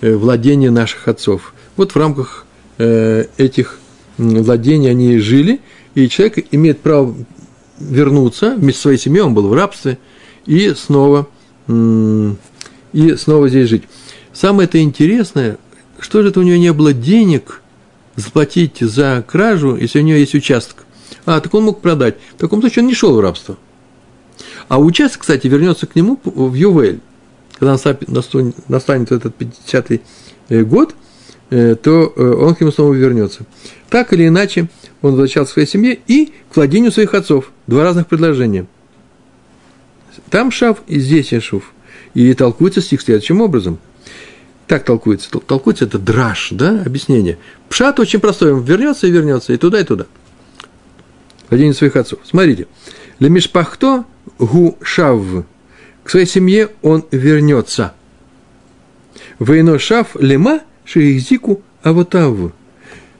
владение 0.00 0.70
наших 0.70 1.08
отцов. 1.08 1.54
Вот 1.76 1.92
в 1.92 1.96
рамках 1.96 2.46
этих 2.78 3.78
владения 4.18 4.90
они 4.90 5.18
жили, 5.18 5.60
и 5.94 6.08
человек 6.08 6.46
имеет 6.50 6.80
право 6.80 7.14
вернуться 7.78 8.54
вместе 8.56 8.76
со 8.76 8.82
своей 8.82 8.98
семьей, 8.98 9.22
он 9.22 9.34
был 9.34 9.48
в 9.48 9.52
рабстве, 9.54 9.98
и 10.46 10.74
снова, 10.74 11.28
и 11.68 13.14
снова 13.16 13.48
здесь 13.48 13.68
жить. 13.68 13.84
Самое 14.32 14.66
это 14.66 14.80
интересное, 14.80 15.58
что 15.98 16.22
же 16.22 16.28
это 16.28 16.40
у 16.40 16.42
него 16.42 16.56
не 16.56 16.72
было 16.72 16.92
денег 16.92 17.62
заплатить 18.16 18.78
за 18.80 19.24
кражу, 19.26 19.76
если 19.76 20.00
у 20.00 20.02
него 20.02 20.18
есть 20.18 20.34
участок? 20.34 20.86
А, 21.26 21.40
так 21.40 21.52
он 21.54 21.64
мог 21.64 21.80
продать. 21.80 22.16
В 22.36 22.38
таком 22.38 22.60
случае 22.60 22.82
он 22.82 22.88
не 22.88 22.94
шел 22.94 23.14
в 23.14 23.20
рабство. 23.20 23.58
А 24.68 24.78
участок, 24.78 25.22
кстати, 25.22 25.46
вернется 25.46 25.86
к 25.86 25.94
нему 25.94 26.18
в 26.24 26.54
Ювель. 26.54 27.00
Когда 27.60 27.76
настанет 28.68 29.12
этот 29.12 29.34
50-й 29.38 30.00
э, 30.48 30.62
год, 30.62 30.94
э, 31.50 31.74
то 31.74 32.10
э, 32.16 32.22
он 32.22 32.54
к 32.54 32.60
нему 32.62 32.72
снова 32.72 32.94
вернется. 32.94 33.44
Так 33.90 34.14
или 34.14 34.26
иначе, 34.26 34.70
он 35.02 35.10
возвращался 35.10 35.50
к 35.50 35.52
своей 35.52 35.68
семье 35.68 36.00
и 36.06 36.32
к 36.50 36.56
владению 36.56 36.90
своих 36.90 37.12
отцов. 37.12 37.52
Два 37.66 37.84
разных 37.84 38.06
предложения. 38.06 38.66
Там 40.30 40.50
шав 40.50 40.78
и 40.86 40.98
здесь 40.98 41.32
яшув. 41.32 41.74
И 42.14 42.32
толкуется 42.32 42.80
стих 42.80 43.02
следующим 43.02 43.42
образом. 43.42 43.78
Так 44.66 44.84
толкуется. 44.84 45.28
Толкуется 45.28 45.84
это 45.84 45.98
драж, 45.98 46.48
да, 46.52 46.82
объяснение. 46.86 47.36
Пшат 47.68 48.00
очень 48.00 48.20
простой, 48.20 48.54
он 48.54 48.62
вернется 48.62 49.06
и 49.06 49.10
вернется, 49.10 49.52
и 49.52 49.58
туда, 49.58 49.80
и 49.80 49.84
туда. 49.84 50.06
Владение 51.50 51.74
своих 51.74 51.94
отцов. 51.96 52.20
Смотрите. 52.24 52.68
Лемишпахто 53.18 54.06
гу 54.38 54.78
шав. 54.82 55.20
К 56.10 56.18
своей 56.18 56.26
семье 56.26 56.70
он 56.82 57.04
вернется. 57.12 57.94
Вейно 59.38 59.78
шав 59.78 60.16
лема 60.18 60.62
шиизику 60.84 61.62
авотаву 61.84 62.50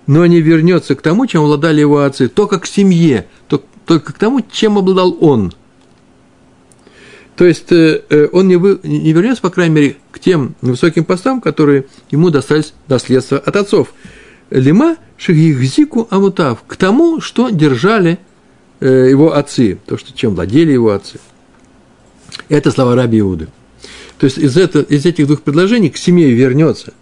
но 0.09 0.27
не 0.27 0.41
вернется 0.41 0.97
к 0.97 1.01
тому, 1.01 1.29
чем 1.29 1.43
обладали 1.45 1.79
его 1.79 2.01
отцы, 2.01 2.27
только 2.27 2.59
к 2.59 2.67
семье, 2.67 3.29
только 3.47 4.13
к 4.13 4.19
тому, 4.19 4.41
чем 4.41 4.77
обладал 4.77 5.17
он. 5.21 5.53
То 7.37 7.45
есть 7.45 7.71
э, 7.71 8.03
э, 8.11 8.29
он 8.33 8.49
не, 8.49 8.57
вы, 8.57 8.81
не 8.83 9.13
вернется, 9.13 9.41
по 9.41 9.51
крайней 9.51 9.75
мере, 9.77 9.97
к 10.11 10.19
тем 10.19 10.57
высоким 10.61 11.05
постам, 11.05 11.41
которые 11.41 11.87
ему 12.11 12.31
достались 12.31 12.75
наследство 12.89 13.39
от 13.39 13.55
отцов. 13.55 13.95
Лима 14.51 14.97
шигихзику 15.17 16.09
амутав, 16.11 16.65
к 16.67 16.75
тому, 16.75 17.21
что 17.21 17.51
держали 17.51 18.19
э, 18.81 19.07
его 19.11 19.37
отцы, 19.37 19.79
то, 19.87 19.97
что, 19.97 20.13
чем 20.13 20.35
владели 20.35 20.73
его 20.73 20.91
отцы. 20.91 21.21
Это 22.51 22.73
слова 22.73 22.97
раби 22.97 23.21
Иуды. 23.21 23.49
То 24.19 24.25
есть 24.25 24.37
из, 24.37 24.57
это, 24.59 24.81
из 24.81 25.07
этих 25.07 25.27
двух 25.27 25.41
предложений 25.41 25.91
к 25.91 25.97
семье 25.97 26.31
вернется 26.33 26.93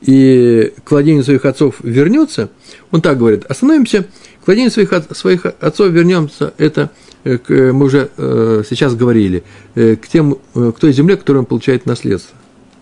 и 0.00 0.72
к 0.84 0.90
владению 0.90 1.24
своих 1.24 1.44
отцов 1.44 1.76
вернется, 1.82 2.50
он 2.92 3.02
так 3.02 3.18
говорит, 3.18 3.44
остановимся, 3.44 4.06
к 4.42 4.46
владению 4.46 4.70
своих, 4.70 4.92
своих 5.10 5.44
отцов 5.60 5.90
вернемся, 5.90 6.54
это 6.56 6.90
э, 7.24 7.38
мы 7.72 7.84
уже 7.84 8.10
э, 8.16 8.62
сейчас 8.68 8.94
говорили, 8.94 9.42
э, 9.74 9.96
к, 9.96 10.08
тем, 10.08 10.38
к 10.54 10.78
той 10.80 10.92
земле, 10.92 11.16
которую 11.16 11.42
он 11.42 11.46
получает 11.46 11.84
наследство, 11.84 12.36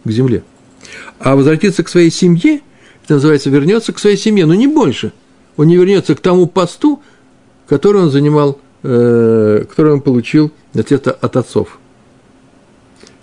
к 0.05 0.11
земле. 0.11 0.45
А 1.19 1.37
возвратиться 1.37 1.83
к 1.83 1.89
своей 1.89 2.11
семье, 2.11 2.61
это 3.05 3.15
называется, 3.15 3.51
вернется 3.51 3.93
к 3.93 3.99
своей 3.99 4.17
семье, 4.17 4.47
но 4.47 4.55
не 4.55 4.67
больше. 4.67 5.13
Он 5.57 5.67
не 5.67 5.77
вернется 5.77 6.15
к 6.15 6.21
тому 6.21 6.47
посту, 6.47 7.03
который 7.67 8.03
он 8.03 8.11
занимал, 8.11 8.59
который 8.83 9.93
он 9.93 10.01
получил 10.01 10.53
наследство 10.73 11.13
от 11.13 11.37
отцов. 11.37 11.79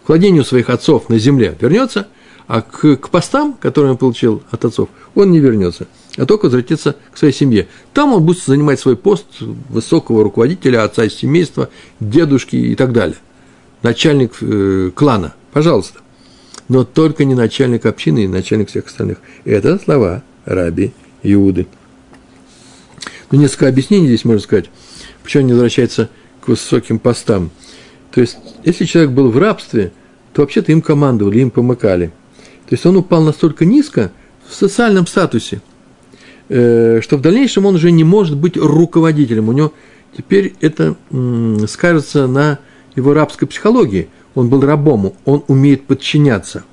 К 0.08 0.10
владению 0.10 0.44
своих 0.44 0.72
отцов 0.72 1.10
на 1.10 1.20
земле 1.20 1.56
вернется– 1.62 2.08
а 2.48 2.62
к, 2.62 2.96
к 2.96 3.10
постам, 3.10 3.54
которые 3.60 3.92
он 3.92 3.98
получил 3.98 4.42
от 4.52 4.64
отцов, 4.64 4.90
он 5.16 5.32
не 5.32 5.40
вернется, 5.40 5.88
а 6.16 6.26
только 6.26 6.46
возвратится 6.46 6.96
к 7.12 7.18
своей 7.18 7.34
семье. 7.34 7.68
Там 7.94 8.14
он 8.14 8.24
будет 8.26 8.42
занимать 8.42 8.80
свой 8.80 8.96
пост 8.96 9.26
высокого 9.42 10.24
руководителя, 10.24 10.84
отца 10.84 11.04
из 11.04 11.14
семейства, 11.14 11.70
дедушки 12.00 12.56
и 12.56 12.76
так 12.76 12.94
далее. 12.94 13.18
Начальник 13.84 14.36
э, 14.42 14.92
клана. 14.96 15.36
Пожалуйста. 15.52 16.00
Но 16.70 16.84
только 16.84 17.26
не 17.26 17.36
начальник 17.36 17.86
общины 17.86 18.24
и 18.24 18.28
начальник 18.28 18.70
всех 18.70 18.88
остальных. 18.88 19.18
Это 19.44 19.78
слова 19.78 20.24
раби 20.46 20.94
Иуды. 21.24 21.68
Ну, 23.30 23.40
несколько 23.40 23.68
объяснений 23.68 24.08
здесь 24.08 24.24
можно 24.24 24.42
сказать, 24.42 24.70
почему 25.22 25.44
он 25.44 25.48
не 25.48 25.54
возвращается 25.54 26.10
к 26.42 26.48
высоким 26.48 26.98
постам. 26.98 27.52
То 28.12 28.22
есть, 28.22 28.38
если 28.64 28.86
человек 28.86 29.12
был 29.12 29.30
в 29.30 29.38
рабстве, 29.38 29.92
то 30.38 30.44
вообще-то 30.44 30.72
им 30.72 30.84
командовали, 30.84 31.40
им 31.40 31.50
помыкали. 31.50 32.12
То 32.70 32.76
есть, 32.76 32.86
он 32.86 32.96
упал 32.96 33.24
настолько 33.24 33.66
низко 33.66 34.12
в 34.48 34.54
социальном 34.54 35.08
статусе, 35.08 35.64
э, 36.48 37.02
что 37.02 37.18
в 37.18 37.22
дальнейшем 37.22 37.66
он 37.66 37.74
уже 37.74 37.90
не 37.90 38.04
может 38.04 38.38
быть 38.38 38.56
руководителем. 38.56 39.50
У 39.50 39.54
него 39.54 39.74
теперь 40.16 40.54
это 40.62 40.96
скажется 41.68 42.28
на 42.28 42.60
его 42.96 43.16
рабской 43.16 43.48
психологии. 43.48 44.10
Он 44.36 44.48
был 44.50 44.62
рабом, 44.62 45.16
он 45.26 45.44
умеет 45.48 45.88
подчиняться. 45.88 46.66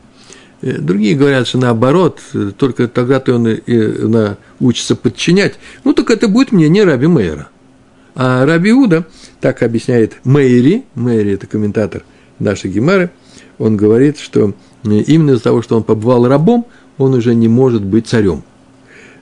Э, 0.61 0.73
другие 0.73 1.16
говорят, 1.16 1.49
что 1.49 1.56
наоборот, 1.56 2.21
только 2.59 2.87
тогда-то 2.87 3.37
он 3.37 3.49
и, 3.49 3.62
и, 3.64 4.35
учится 4.61 4.94
подчинять. 4.94 5.54
Ну, 5.85 5.94
так 5.94 6.11
это 6.11 6.28
будет 6.28 6.52
мне 6.52 6.68
не 6.68 6.83
Раби 6.85 7.06
Мейера. 7.06 7.49
А 8.14 8.44
Раби 8.44 8.75
Уда, 8.75 9.06
так 9.40 9.62
объясняет 9.62 10.16
Мейри, 10.23 10.85
Мейри– 10.94 11.33
это 11.33 11.47
комментатор 11.47 12.04
нашей 12.38 12.71
Гемары, 12.71 13.11
он 13.58 13.76
говорит, 13.76 14.18
что 14.18 14.54
именно 14.84 15.32
из-за 15.32 15.44
того, 15.44 15.62
что 15.62 15.76
он 15.76 15.82
побывал 15.82 16.26
рабом, 16.26 16.66
он 16.99 17.14
уже 17.14 17.34
не 17.34 17.49
может 17.49 17.82
быть 17.84 18.06
царем. 18.06 18.42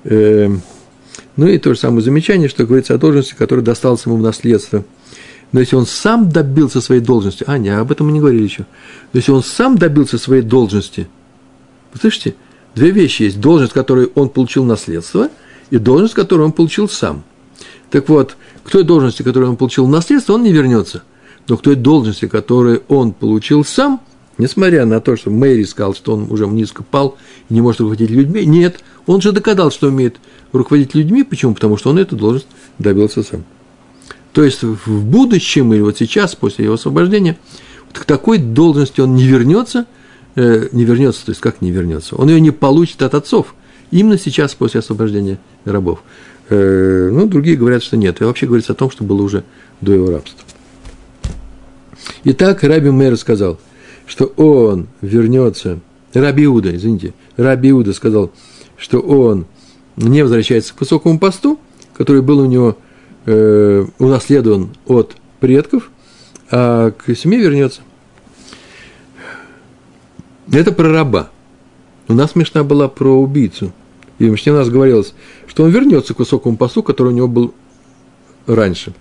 Эм, 0.05 0.63
ну 1.37 1.47
и 1.47 1.59
то 1.59 1.73
же 1.73 1.81
самое 1.81 2.03
замечание, 2.03 2.49
что 2.49 2.67
говорится 2.67 2.95
о 2.95 2.99
должности, 2.99 3.35
которая 3.35 3.65
досталась 3.65 4.05
ему 4.05 4.17
в 4.17 4.23
наследство. 4.23 4.85
Но 5.53 5.61
если 5.61 5.77
он 5.77 5.87
сам 5.87 6.31
добился 6.31 6.81
своей 6.81 7.03
должности, 7.03 7.45
а, 7.47 7.59
не, 7.59 7.69
об 7.69 7.93
этом 7.93 8.07
мы 8.07 8.13
не 8.13 8.21
говорили 8.21 8.43
еще. 8.43 8.67
Но 9.13 9.19
если 9.19 9.33
он 9.33 9.43
сам 9.43 9.77
добился 9.77 10.19
своей 10.19 10.43
должности, 10.43 11.09
вы 11.93 12.01
слышите, 12.01 12.35
две 12.75 12.91
вещи 12.91 13.25
есть. 13.25 13.41
Должность, 13.41 13.75
которую 13.75 14.13
он 14.15 14.31
получил 14.31 14.65
наследство, 14.65 15.29
и 15.71 15.79
должность, 15.79 16.15
которую 16.15 16.47
он 16.47 16.53
получил 16.53 16.89
сам. 16.89 17.23
Так 17.91 18.09
вот, 18.09 18.37
к 18.65 18.71
той 18.71 18.85
должности, 18.85 19.23
которую 19.23 19.51
он 19.51 19.57
получил 19.57 19.87
наследство, 19.87 20.35
он 20.35 20.43
не 20.43 20.53
вернется. 20.53 21.03
Но 21.49 21.57
к 21.59 21.63
той 21.63 21.77
должности, 21.77 22.27
которую 22.27 22.83
он 22.89 23.13
получил 23.13 23.65
сам, 23.65 24.01
несмотря 24.39 24.87
на 24.87 25.01
то, 25.01 25.17
что 25.17 25.31
Мэри 25.31 25.65
сказал, 25.65 25.95
что 25.95 26.15
он 26.15 26.31
уже 26.31 26.47
низко 26.47 26.83
пал 26.83 27.17
и 27.49 27.55
не 27.55 27.61
может 27.61 27.81
руководить 27.81 28.11
людьми, 28.11 28.45
нет, 28.47 28.81
он 29.07 29.21
же 29.21 29.33
доказал, 29.33 29.71
что 29.71 29.89
умеет 29.89 30.17
руководить 30.53 30.95
людьми. 30.95 31.23
Почему? 31.23 31.55
Потому 31.55 31.77
что 31.77 31.91
он 31.91 31.99
эту 31.99 32.17
должность 32.17 32.47
добился 32.79 33.23
сам. 33.23 33.45
То 34.33 34.43
есть 34.43 34.63
в 34.63 35.05
будущем 35.05 35.75
или 35.75 35.83
вот 35.83 35.99
сейчас, 35.99 36.35
после 36.35 36.65
его 36.65 36.75
освобождения, 36.75 37.39
вот 37.87 37.99
к 37.99 38.05
такой 38.05 38.39
должности 38.39 39.01
он 39.01 39.15
не 39.15 39.25
вернется, 39.25 39.87
э, 40.37 40.69
не 40.73 40.85
вернется, 40.85 41.27
то 41.27 41.31
есть 41.31 41.41
как 41.41 41.61
не 41.61 41.71
вернется, 41.71 42.17
он 42.17 42.29
ее 42.29 42.41
не 42.41 42.51
получит 42.51 43.03
от 43.03 43.15
отцов, 43.15 43.55
именно 43.91 44.19
сейчас, 44.19 44.55
после 44.55 44.81
освобождения 44.81 45.39
рабов. 45.65 46.03
Э, 46.49 47.11
ну, 47.13 47.27
другие 47.27 47.57
говорят, 47.57 47.83
что 47.83 47.97
нет. 47.97 48.21
И 48.21 48.25
вообще 48.25 48.47
говорится 48.47 48.73
о 48.73 48.77
том, 48.77 48.91
что 48.91 49.05
было 49.05 49.23
уже 49.23 49.45
до 49.81 49.93
его 49.93 50.11
рабства. 50.11 50.41
Итак, 52.25 52.63
Раби 52.63 52.91
Мэр 52.91 53.17
сказал, 53.17 53.59
что 54.07 54.27
он 54.37 54.89
вернется, 55.01 55.81
Раби 56.13 56.45
Иуда, 56.45 56.75
извините, 56.75 57.15
Раби 57.37 57.71
Иуда 57.71 57.93
сказал, 57.93 58.33
что 58.77 59.01
он 59.01 59.47
не 59.97 60.23
возвращается 60.23 60.75
к 60.75 60.81
высокому 60.81 61.19
посту, 61.19 61.59
который 61.95 62.23
был 62.23 62.41
у 62.41 62.47
него 62.47 62.77
э, 63.27 63.87
унаследован 63.99 64.71
от 64.87 65.17
предков, 65.41 65.91
а 66.51 66.91
к 66.91 67.15
семье 67.15 67.41
вернется. 67.41 67.83
Это 70.51 70.73
про 70.73 70.93
раба. 70.93 71.31
У 72.09 72.15
нас 72.15 72.33
смешна 72.33 72.65
была 72.65 72.89
про 72.89 73.19
убийцу. 73.19 73.73
И 74.19 74.27
в 74.27 74.31
Мишне 74.31 74.53
у 74.53 74.57
нас 74.57 74.69
говорилось, 74.69 75.15
что 75.47 75.65
он 75.65 75.71
вернется 75.71 76.15
к 76.15 76.19
высокому 76.19 76.57
посту, 76.57 76.83
который 76.83 77.09
у 77.09 77.17
него 77.17 77.29
был 77.29 77.55
раньше. 78.47 78.93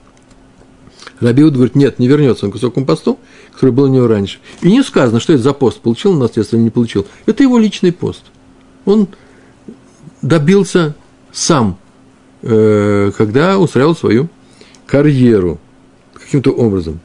Рабиуд 1.19 1.53
говорит, 1.53 1.75
нет, 1.75 1.99
не 1.99 2.07
вернется 2.07 2.45
он 2.45 2.51
к 2.51 2.55
высокому 2.55 2.85
посту, 2.85 3.19
который 3.51 3.71
был 3.71 3.85
у 3.85 3.87
него 3.87 4.07
раньше. 4.07 4.39
И 4.61 4.71
не 4.71 4.83
сказано, 4.83 5.19
что 5.19 5.33
это 5.33 5.43
за 5.43 5.53
пост, 5.53 5.79
получил 5.79 6.11
он 6.11 6.19
наследство 6.19 6.55
или 6.55 6.63
не 6.63 6.69
получил. 6.69 7.05
Это 7.25 7.43
его 7.43 7.57
личный 7.57 7.91
пост. 7.91 8.23
Он 8.85 9.07
добился 10.21 10.95
сам, 11.31 11.77
э, 12.41 13.11
когда 13.17 13.57
устраивал 13.57 13.95
свою 13.95 14.29
карьеру 14.85 15.59
каким-то 16.13 16.51
образом. 16.51 16.99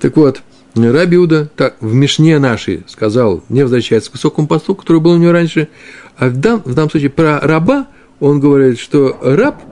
Так 0.00 0.16
вот, 0.16 0.42
Рабиуда 0.74 1.48
так, 1.56 1.76
в 1.80 1.94
Мишне 1.94 2.38
нашей 2.38 2.84
сказал, 2.86 3.42
не 3.48 3.62
возвращается 3.62 4.10
к 4.10 4.14
высокому 4.14 4.46
посту, 4.46 4.74
который 4.74 5.00
был 5.00 5.12
у 5.12 5.16
него 5.16 5.32
раньше, 5.32 5.68
а 6.16 6.28
в, 6.28 6.36
дан, 6.36 6.62
в 6.64 6.74
данном 6.74 6.90
случае 6.90 7.10
про 7.10 7.40
раба 7.40 7.86
он 8.20 8.40
говорит, 8.40 8.78
что 8.78 9.16
раб 9.22 9.62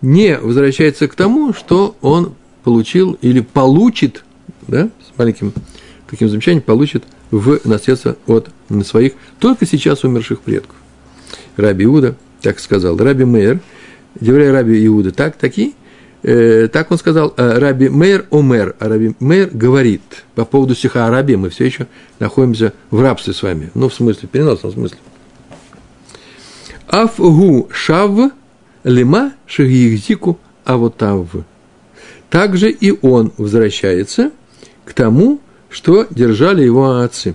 не 0.00 0.38
возвращается 0.38 1.08
к 1.08 1.14
тому, 1.14 1.52
что 1.52 1.96
он 2.00 2.34
получил 2.64 3.18
или 3.20 3.40
получит, 3.40 4.24
да, 4.68 4.90
с 5.00 5.18
маленьким 5.18 5.52
таким 6.08 6.28
замечанием, 6.28 6.62
получит 6.62 7.04
в 7.30 7.60
наследство 7.64 8.16
от 8.26 8.48
своих 8.84 9.14
только 9.38 9.66
сейчас 9.66 10.04
умерших 10.04 10.40
предков. 10.40 10.76
Раби 11.56 11.84
Иуда 11.84 12.14
так 12.40 12.60
сказал. 12.60 12.96
Раби 12.96 13.24
Мейер, 13.24 13.60
еврей 14.20 14.50
Раби 14.50 14.86
Иуда, 14.86 15.12
так, 15.12 15.36
такие, 15.36 15.72
э, 16.22 16.68
так 16.68 16.90
он 16.90 16.98
сказал, 16.98 17.34
э, 17.36 17.58
Раби 17.58 17.88
Мейер 17.88 18.26
Омер, 18.30 18.76
а 18.78 18.88
Раби 18.88 19.14
Мейер 19.20 19.50
говорит 19.52 20.02
по 20.34 20.44
поводу 20.44 20.74
стиха 20.74 21.06
о 21.06 21.22
мы 21.36 21.50
все 21.50 21.66
еще 21.66 21.86
находимся 22.18 22.72
в 22.90 23.00
рабстве 23.00 23.32
с 23.32 23.42
вами, 23.42 23.70
ну, 23.74 23.88
в 23.88 23.94
смысле, 23.94 24.28
в 24.28 24.30
переносном 24.30 24.72
смысле. 24.72 24.98
Афгу 26.86 27.68
шав 27.70 28.32
лима 28.84 29.32
шагихзику 29.46 30.38
авотав. 30.64 31.28
Также 32.30 32.70
и 32.70 32.96
он 33.02 33.32
возвращается 33.36 34.30
к 34.88 34.94
тому, 34.94 35.40
что 35.68 36.06
держали 36.10 36.62
его 36.62 37.00
отцы. 37.00 37.34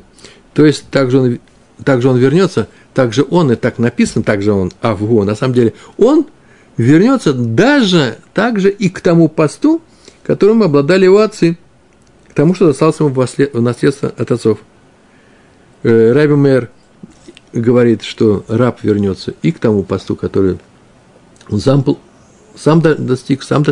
То 0.54 0.66
есть, 0.66 0.90
также 0.90 1.20
он, 1.20 1.40
также 1.84 2.10
он 2.10 2.18
вернется– 2.18 2.68
также 2.94 3.26
он, 3.30 3.52
и 3.52 3.56
так 3.56 3.80
написано, 3.80 4.24
также 4.24 4.54
он, 4.54 4.72
Авго, 4.82 5.24
на 5.24 5.36
самом 5.36 5.54
деле, 5.54 5.74
он 5.98 6.28
вернется 6.78 7.34
даже 7.34 8.18
также 8.34 8.70
и 8.70 8.90
к 8.90 9.02
тому 9.02 9.28
посту, 9.28 9.82
которым 10.24 10.64
обладали 10.64 11.06
его 11.06 11.20
отцы, 11.20 11.58
к 12.30 12.34
тому, 12.34 12.56
что 12.56 12.68
достался 12.68 13.04
ему 13.04 13.14
в 13.14 13.62
наследство 13.62 14.14
от 14.16 14.32
отцов. 14.32 14.60
Э, 15.84 16.12
Раби 16.14 16.36
Мэр 16.36 16.70
говорит, 17.52 18.04
что 18.04 18.46
раб 18.48 18.84
вернется 18.84 19.34
и 19.42 19.52
к 19.52 19.60
тому 19.60 19.84
посту, 19.84 20.16
который 20.16 20.60
он 21.50 21.60
сам, 21.60 21.84
сам 22.56 22.82
достиг, 22.82 23.44
сам 23.44 23.64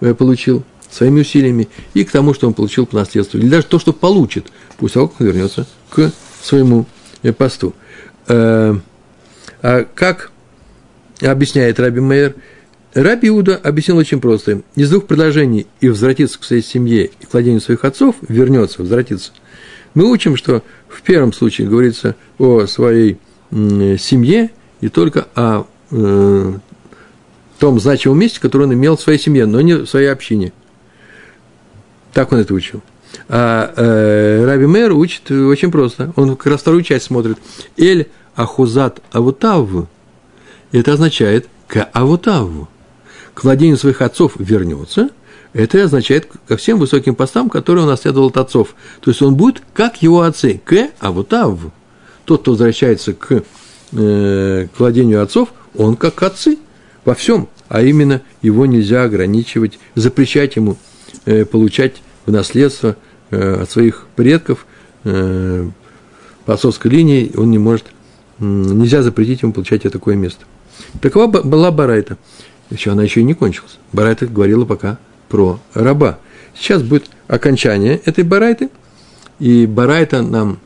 э, 0.00 0.14
получил 0.14 0.64
своими 0.94 1.20
усилиями, 1.20 1.68
и 1.92 2.04
к 2.04 2.10
тому, 2.10 2.34
что 2.34 2.46
он 2.46 2.54
получил 2.54 2.86
по 2.86 2.96
наследству, 2.96 3.38
или 3.38 3.48
даже 3.48 3.66
то, 3.66 3.78
что 3.78 3.92
получит, 3.92 4.46
пусть 4.76 4.96
он 4.96 5.10
вернется 5.18 5.66
к 5.90 6.12
своему 6.42 6.86
э, 7.22 7.32
посту. 7.32 7.74
Э, 8.28 8.76
а 9.62 9.86
как 9.94 10.30
объясняет 11.20 11.80
Раби 11.80 12.00
Мейер, 12.00 12.36
Раби 12.94 13.28
Иуда 13.28 13.56
объяснил 13.56 13.96
очень 13.96 14.20
просто. 14.20 14.62
Из 14.76 14.88
двух 14.88 15.06
предложений 15.06 15.66
и 15.80 15.88
возвратиться 15.88 16.38
к 16.38 16.44
своей 16.44 16.62
семье 16.62 17.06
и 17.06 17.26
к 17.26 17.32
владению 17.32 17.60
своих 17.60 17.84
отцов, 17.84 18.14
вернется, 18.28 18.82
возвратиться. 18.82 19.32
Мы 19.94 20.08
учим, 20.08 20.36
что 20.36 20.62
в 20.88 21.02
первом 21.02 21.32
случае 21.32 21.66
говорится 21.68 22.14
о 22.38 22.66
своей 22.66 23.18
семье 23.50 24.50
и 24.80 24.88
только 24.88 25.26
о 25.34 25.64
э, 25.90 26.52
том 27.58 27.80
значимом 27.80 28.18
месте, 28.18 28.40
которое 28.40 28.64
он 28.64 28.74
имел 28.74 28.96
в 28.96 29.00
своей 29.00 29.18
семье, 29.18 29.46
но 29.46 29.60
не 29.60 29.74
в 29.74 29.86
своей 29.86 30.08
общине. 30.08 30.52
Так 32.14 32.32
он 32.32 32.38
это 32.38 32.54
учил. 32.54 32.80
А 33.28 33.72
э, 33.76 34.44
Раби 34.46 34.66
Мэр 34.66 34.92
учит 34.92 35.30
очень 35.30 35.70
просто. 35.70 36.12
Он 36.16 36.36
как 36.36 36.46
раз 36.46 36.60
вторую 36.60 36.82
часть 36.82 37.06
смотрит. 37.06 37.38
Эль 37.76 38.08
ахузат 38.36 39.00
авутав. 39.12 39.68
Это 40.72 40.92
означает 40.92 41.48
к 41.66 41.84
авутаву. 41.92 42.68
К 43.34 43.44
владению 43.44 43.76
своих 43.76 44.00
отцов 44.00 44.34
вернется. 44.38 45.10
Это 45.52 45.84
означает 45.84 46.28
ко 46.48 46.56
всем 46.56 46.78
высоким 46.78 47.14
постам, 47.14 47.50
которые 47.50 47.84
он 47.84 47.90
наследовал 47.90 48.28
от 48.28 48.36
отцов. 48.36 48.74
То 49.00 49.10
есть 49.10 49.22
он 49.22 49.34
будет 49.34 49.62
как 49.72 50.02
его 50.02 50.22
отцы. 50.22 50.60
К 50.64 50.90
авутав. 51.00 51.58
Тот, 52.24 52.42
кто 52.42 52.52
возвращается 52.52 53.12
к, 53.12 53.42
э, 53.92 54.68
к 54.72 54.78
владению 54.78 55.22
отцов, 55.22 55.48
он 55.76 55.96
как 55.96 56.22
отцы 56.22 56.58
во 57.04 57.14
всем. 57.14 57.48
А 57.68 57.82
именно 57.82 58.22
его 58.40 58.66
нельзя 58.66 59.02
ограничивать, 59.02 59.78
запрещать 59.94 60.56
ему 60.56 60.72
э, 60.72 60.93
получать 61.24 62.02
в 62.26 62.32
наследство 62.32 62.96
э, 63.30 63.62
от 63.62 63.70
своих 63.70 64.06
предков 64.16 64.66
э, 65.04 65.68
по 66.44 66.54
отцовской 66.54 66.88
линии, 66.88 67.32
он 67.36 67.50
не 67.50 67.58
может, 67.58 67.86
нельзя 68.38 69.02
запретить 69.02 69.42
ему 69.42 69.52
получать 69.52 69.82
такое 69.82 70.16
место. 70.16 70.44
Такова 71.00 71.26
была 71.26 71.70
Барайта. 71.70 72.18
Еще 72.70 72.90
она 72.90 73.02
еще 73.02 73.20
и 73.20 73.24
не 73.24 73.34
кончилась. 73.34 73.78
Барайта 73.92 74.26
говорила 74.26 74.64
пока 74.64 74.98
про 75.28 75.60
раба. 75.74 76.18
Сейчас 76.54 76.82
будет 76.82 77.06
окончание 77.28 78.00
этой 78.04 78.24
Барайты, 78.24 78.70
и 79.38 79.66
Барайта 79.66 80.22
нам 80.22 80.58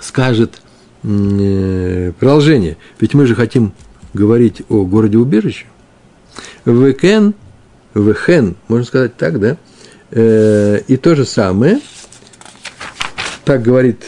скажет 0.00 0.62
э, 1.02 2.12
продолжение. 2.18 2.76
Ведь 3.00 3.14
мы 3.14 3.26
же 3.26 3.34
хотим 3.34 3.72
говорить 4.14 4.62
о 4.68 4.84
городе-убежище. 4.84 5.66
Векен, 6.64 7.34
вехен, 7.94 8.56
можно 8.68 8.86
сказать 8.86 9.16
так, 9.16 9.40
да? 9.40 9.56
Э, 10.10 10.80
и 10.86 10.96
то 10.96 11.14
же 11.14 11.24
самое, 11.24 11.80
так 13.44 13.62
говорит 13.62 14.04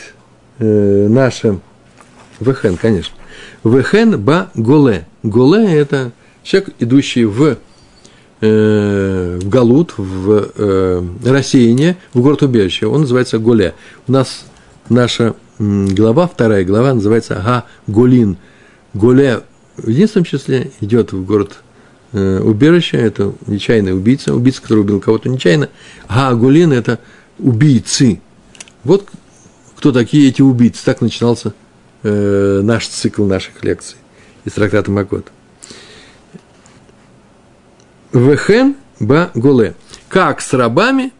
э, 0.59 1.09
наша 1.09 1.61
вехен, 2.41 2.77
конечно. 2.77 3.15
Вехен 3.65 4.21
ба 4.21 4.51
голе. 4.55 5.07
Голе– 5.23 5.75
это 5.79 6.13
человек, 6.43 6.71
идущий 6.79 7.25
в, 7.25 7.57
э, 8.41 9.39
в 9.43 9.49
Галут, 9.49 9.95
в 9.97 10.51
э, 10.57 11.03
рассеяние, 11.25 11.97
в 12.13 12.21
город 12.21 12.43
убежище. 12.43 12.87
Он 12.87 13.03
называется 13.03 13.39
Голе. 13.39 13.75
У 14.07 14.13
нас 14.13 14.45
наша 14.89 15.35
глава, 15.59 16.27
вторая 16.27 16.65
глава, 16.65 16.95
называется 16.95 17.35
Га 17.37 17.65
Голин. 17.87 18.37
Голе 18.93 19.43
в 19.77 19.89
единственном 19.89 20.25
числе 20.25 20.71
идет 20.81 21.13
в 21.13 21.25
город 21.25 21.64
э, 22.15 22.41
убежище, 22.41 22.97
это 22.97 23.35
нечаянный 23.47 23.95
убийца, 23.95 24.35
убийца, 24.35 24.63
который 24.63 24.81
убил 24.81 25.01
кого-то 25.01 25.29
нечаянно. 25.29 25.69
Га 26.09 26.35
Голин– 26.35 26.73
это 26.73 26.99
убийцы. 27.39 28.21
Вот 28.85 29.09
кто 29.77 29.93
такие 29.93 30.31
эти 30.31 30.41
убийцы. 30.41 30.83
Так 30.83 31.03
начинался 31.03 31.53
э, 32.03 32.61
наш 32.63 32.89
цикл 32.89 33.27
наших 33.27 33.63
лекций 33.63 33.99
из 34.47 34.53
трактата 34.53 34.91
Макот. 34.91 35.31
Вехен 38.15 38.77
ба 39.01 39.31
голе. 39.35 39.75
Как 40.09 40.41
с 40.41 40.55
рабами, 40.55 41.13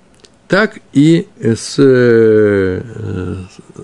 так 0.49 0.79
и 0.95 1.27
с 1.43 1.75
э, 1.79 2.81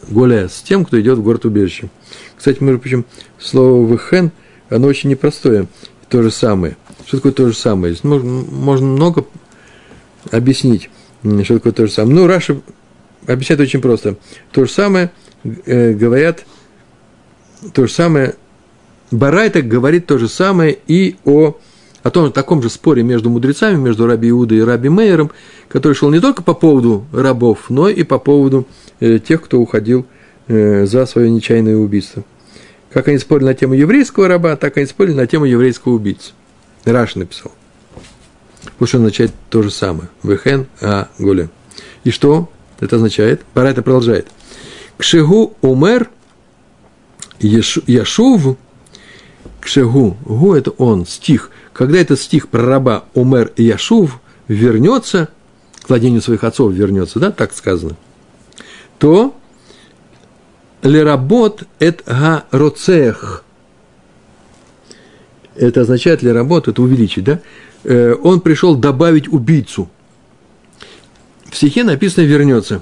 голе, 0.09 0.49
с 0.49 0.63
тем, 0.63 0.87
кто 0.87 0.99
идет 0.99 1.19
в 1.19 1.23
город 1.23 1.45
убежище. 1.45 1.91
Кстати, 2.37 2.63
между 2.63 2.81
прочим, 2.81 3.05
слово 3.39 3.87
вехен, 3.93 4.31
оно 4.71 4.87
очень 4.87 5.11
непростое, 5.11 5.67
то 6.09 6.23
же 6.23 6.31
самое. 6.31 6.77
Что 7.11 7.17
такое 7.17 7.33
то 7.33 7.49
же 7.49 7.57
самое? 7.57 7.97
Можно, 8.05 8.31
можно 8.31 8.87
много 8.87 9.25
объяснить, 10.31 10.91
что 11.43 11.55
такое 11.55 11.73
то 11.73 11.87
же 11.89 11.93
самое. 11.93 12.15
Ну, 12.15 12.29
Раша 12.29 12.61
объясняет 13.27 13.61
очень 13.61 13.81
просто. 13.81 14.15
То 14.53 14.65
же 14.65 14.71
самое 14.71 15.11
э, 15.43 15.93
говорят, 15.93 16.45
то 17.73 17.89
же 17.89 17.93
самое, 17.93 18.37
Барайта 19.11 19.61
говорит 19.61 20.07
то 20.07 20.19
же 20.19 20.29
самое 20.29 20.79
и 20.87 21.17
о 21.25 21.59
о 22.05 22.11
том, 22.11 22.27
о 22.27 22.31
таком 22.31 22.63
же 22.63 22.71
споре 22.71 23.03
между 23.03 23.29
мудрецами, 23.29 23.75
между 23.75 24.07
Раби 24.07 24.31
Иудой 24.31 24.59
и 24.59 24.63
Раби 24.63 24.89
Мейером, 24.89 25.33
который 25.69 25.95
шел 25.95 26.11
не 26.11 26.21
только 26.21 26.45
по 26.45 26.55
поводу 26.55 27.07
рабов, 27.13 27.71
но 27.71 27.89
и 27.89 28.05
по 28.05 28.21
поводу 28.21 28.69
э, 29.01 29.19
тех, 29.19 29.43
кто 29.43 29.59
уходил 29.59 30.07
э, 30.47 30.87
за 30.87 31.07
свое 31.07 31.29
нечаянное 31.29 31.77
убийство. 31.77 32.23
Как 32.93 33.09
они 33.09 33.19
спорили 33.19 33.47
на 33.47 33.55
тему 33.55 33.75
еврейского 33.75 34.29
раба, 34.29 34.55
так 34.55 34.77
они 34.77 34.87
спорили 34.87 35.15
на 35.15 35.27
тему 35.27 35.45
еврейского 35.45 35.95
убийцы. 35.95 36.35
Раш 36.85 37.15
написал. 37.15 37.53
Потому 38.63 38.87
что 38.87 38.99
означает 38.99 39.33
то 39.49 39.63
же 39.63 39.71
самое. 39.71 40.09
Вехен 40.23 40.67
а 40.81 41.09
голе. 41.19 41.51
И 42.05 42.11
что 42.11 42.51
это 42.79 42.97
означает? 42.97 43.45
Пора 43.55 43.71
это 43.71 43.83
продолжает. 43.83 44.29
Кшегу 44.99 45.57
умер 45.63 46.11
яшув 47.39 48.57
кшегу. 49.61 50.17
Гу– 50.25 50.55
это 50.55 50.71
он, 50.71 51.07
стих– 51.07 51.51
когда 51.81 51.99
этот 51.99 52.21
стих 52.21 52.49
про 52.49 52.63
раба 52.63 53.05
Умер 53.15 53.53
Яшув 53.57 54.21
вернется, 54.49 55.29
к 55.81 55.89
владению 55.89 56.21
своих 56.21 56.45
отцов 56.45 56.75
вернется, 56.75 57.19
да, 57.19 57.31
так 57.31 57.55
сказано, 57.55 57.97
то 58.99 59.35
леработ 60.83 61.63
эт 61.79 62.03
га 62.07 62.45
роцех. 62.51 63.45
Это 65.61 65.83
означает 65.83 66.23
леработ, 66.23 66.69
это 66.69 66.81
увеличить, 66.81 67.25
да? 67.25 67.41
Э, 67.85 68.15
он 68.23 68.41
пришел 68.41 68.77
добавить 68.77 69.29
убийцу. 69.29 69.91
В 71.51 71.55
стихе 71.55 71.85
написано 71.85 72.25
«вернется». 72.25 72.81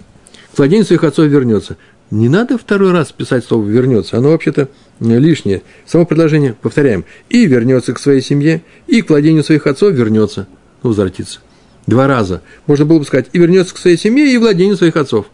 К 0.54 0.58
владению 0.58 0.86
своих 0.86 1.02
отцов 1.02 1.26
вернется. 1.26 1.76
Не 2.12 2.28
надо 2.28 2.56
второй 2.56 2.92
раз 2.92 3.10
писать 3.10 3.44
слово 3.44 3.66
«вернется», 3.66 4.16
оно 4.16 4.30
вообще-то 4.30 4.68
лишнее. 5.00 5.62
Само 5.86 6.06
предложение, 6.06 6.54
повторяем, 6.54 7.04
и 7.28 7.46
вернется 7.46 7.92
к 7.94 7.98
своей 7.98 8.22
семье, 8.22 8.62
и 8.86 9.02
к 9.02 9.10
владению 9.10 9.42
своих 9.42 9.66
отцов 9.66 9.92
вернется, 9.92 10.46
ну, 10.84 10.90
возвратится. 10.90 11.40
Два 11.88 12.06
раза. 12.06 12.42
Можно 12.68 12.84
было 12.84 13.00
бы 13.00 13.04
сказать, 13.04 13.26
и 13.32 13.38
вернется 13.38 13.74
к 13.74 13.78
своей 13.78 13.96
семье, 13.96 14.32
и 14.32 14.38
владению 14.38 14.76
своих 14.76 14.94
отцов. 14.94 15.26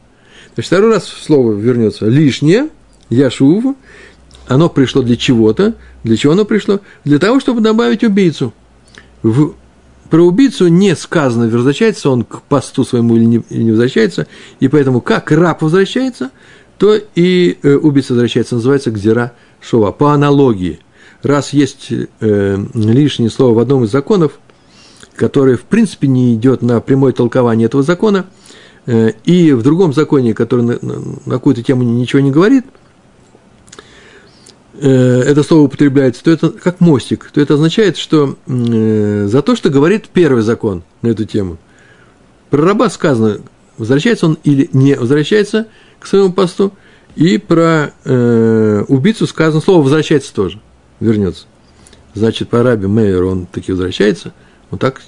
Значит, 0.55 0.69
второй 0.69 0.93
раз 0.93 1.07
слово 1.07 1.53
вернется 1.53 2.07
лишнее, 2.07 2.71
яшув, 3.11 3.77
оно 4.49 4.69
пришло 4.69 5.03
для 5.03 5.17
чего-то. 5.17 5.75
Для 6.03 6.17
чего 6.17 6.33
оно 6.33 6.45
пришло? 6.45 6.81
Для 7.05 7.19
того, 7.19 7.41
чтобы 7.41 7.61
добавить 7.61 8.05
убийцу. 8.05 8.53
В 9.23 9.55
про 10.11 10.23
убийцу 10.23 10.69
не 10.69 10.95
сказано, 10.95 11.49
возвращается 11.49 12.11
он 12.11 12.23
к 12.25 12.43
посту 12.43 12.85
своему 12.85 13.17
или 13.17 13.25
не, 13.25 13.43
или 13.51 13.63
не 13.65 13.71
возвращается, 13.71 14.29
и 14.61 14.69
поэтому 14.69 15.01
как 15.01 15.33
раб 15.33 15.63
возвращается, 15.63 16.31
то 16.79 16.95
и 17.15 17.59
э, 17.63 17.75
убийца 17.75 18.13
возвращается, 18.13 18.55
называется 18.55 18.91
гзира 18.91 19.33
шова. 19.61 19.91
По 19.91 20.13
аналогии, 20.13 20.79
раз 21.23 21.53
есть 21.53 21.89
э, 21.91 22.65
лишнее 22.75 23.31
слово 23.31 23.55
в 23.55 23.59
одном 23.59 23.85
из 23.85 23.91
законов, 23.91 24.39
которое 25.17 25.57
в 25.57 25.63
принципе 25.63 26.07
не 26.07 26.35
идет 26.35 26.63
на 26.63 26.81
прямое 26.81 27.13
толкование 27.13 27.67
этого 27.67 27.83
закона, 27.83 28.27
э, 28.87 29.15
и 29.25 29.53
в 29.53 29.63
другом 29.63 29.93
законе, 29.93 30.35
который 30.35 30.65
на, 30.65 30.79
на, 30.81 31.01
на 31.27 31.33
какую-то 31.33 31.63
тему 31.63 31.83
ничего 31.83 32.21
не 32.21 32.31
говорит, 32.31 32.67
это 34.81 35.43
слово 35.43 35.63
употребляется, 35.63 36.25
то 36.25 36.31
это 36.31 36.51
как 36.51 36.81
мостик, 36.81 37.31
то 37.33 37.41
это 37.41 37.55
означает, 37.55 37.97
что 37.97 38.37
э, 38.47 39.27
за 39.29 39.43
то, 39.43 39.57
что 39.57 39.71
говорит 39.71 40.09
первый 40.13 40.43
закон 40.43 40.83
на 41.03 41.09
эту 41.09 41.25
тему, 41.25 41.59
про 42.51 42.63
раба 42.63 42.91
сказано, 42.91 43.41
возвращается 43.79 44.27
он 44.27 44.39
или 44.45 44.69
не 44.73 44.95
возвращается– 44.95 45.67
к 46.05 46.07
своему 46.07 46.33
посту. 46.33 46.73
И 47.17 47.39
про 47.39 47.93
э, 48.05 48.85
убийцу 48.89 49.27
сказано 49.27 49.61
слово 49.61 49.83
возвращается 49.83 50.35
тоже, 50.35 50.61
вернется. 51.01 51.47
Значит, 52.13 52.49
по 52.49 52.63
Раби 52.63 52.87
Мейер 52.87 53.25
он 53.25 53.47
таки 53.47 53.73
возвращается, 53.73 54.33
он 54.71 54.79
так 54.79 55.01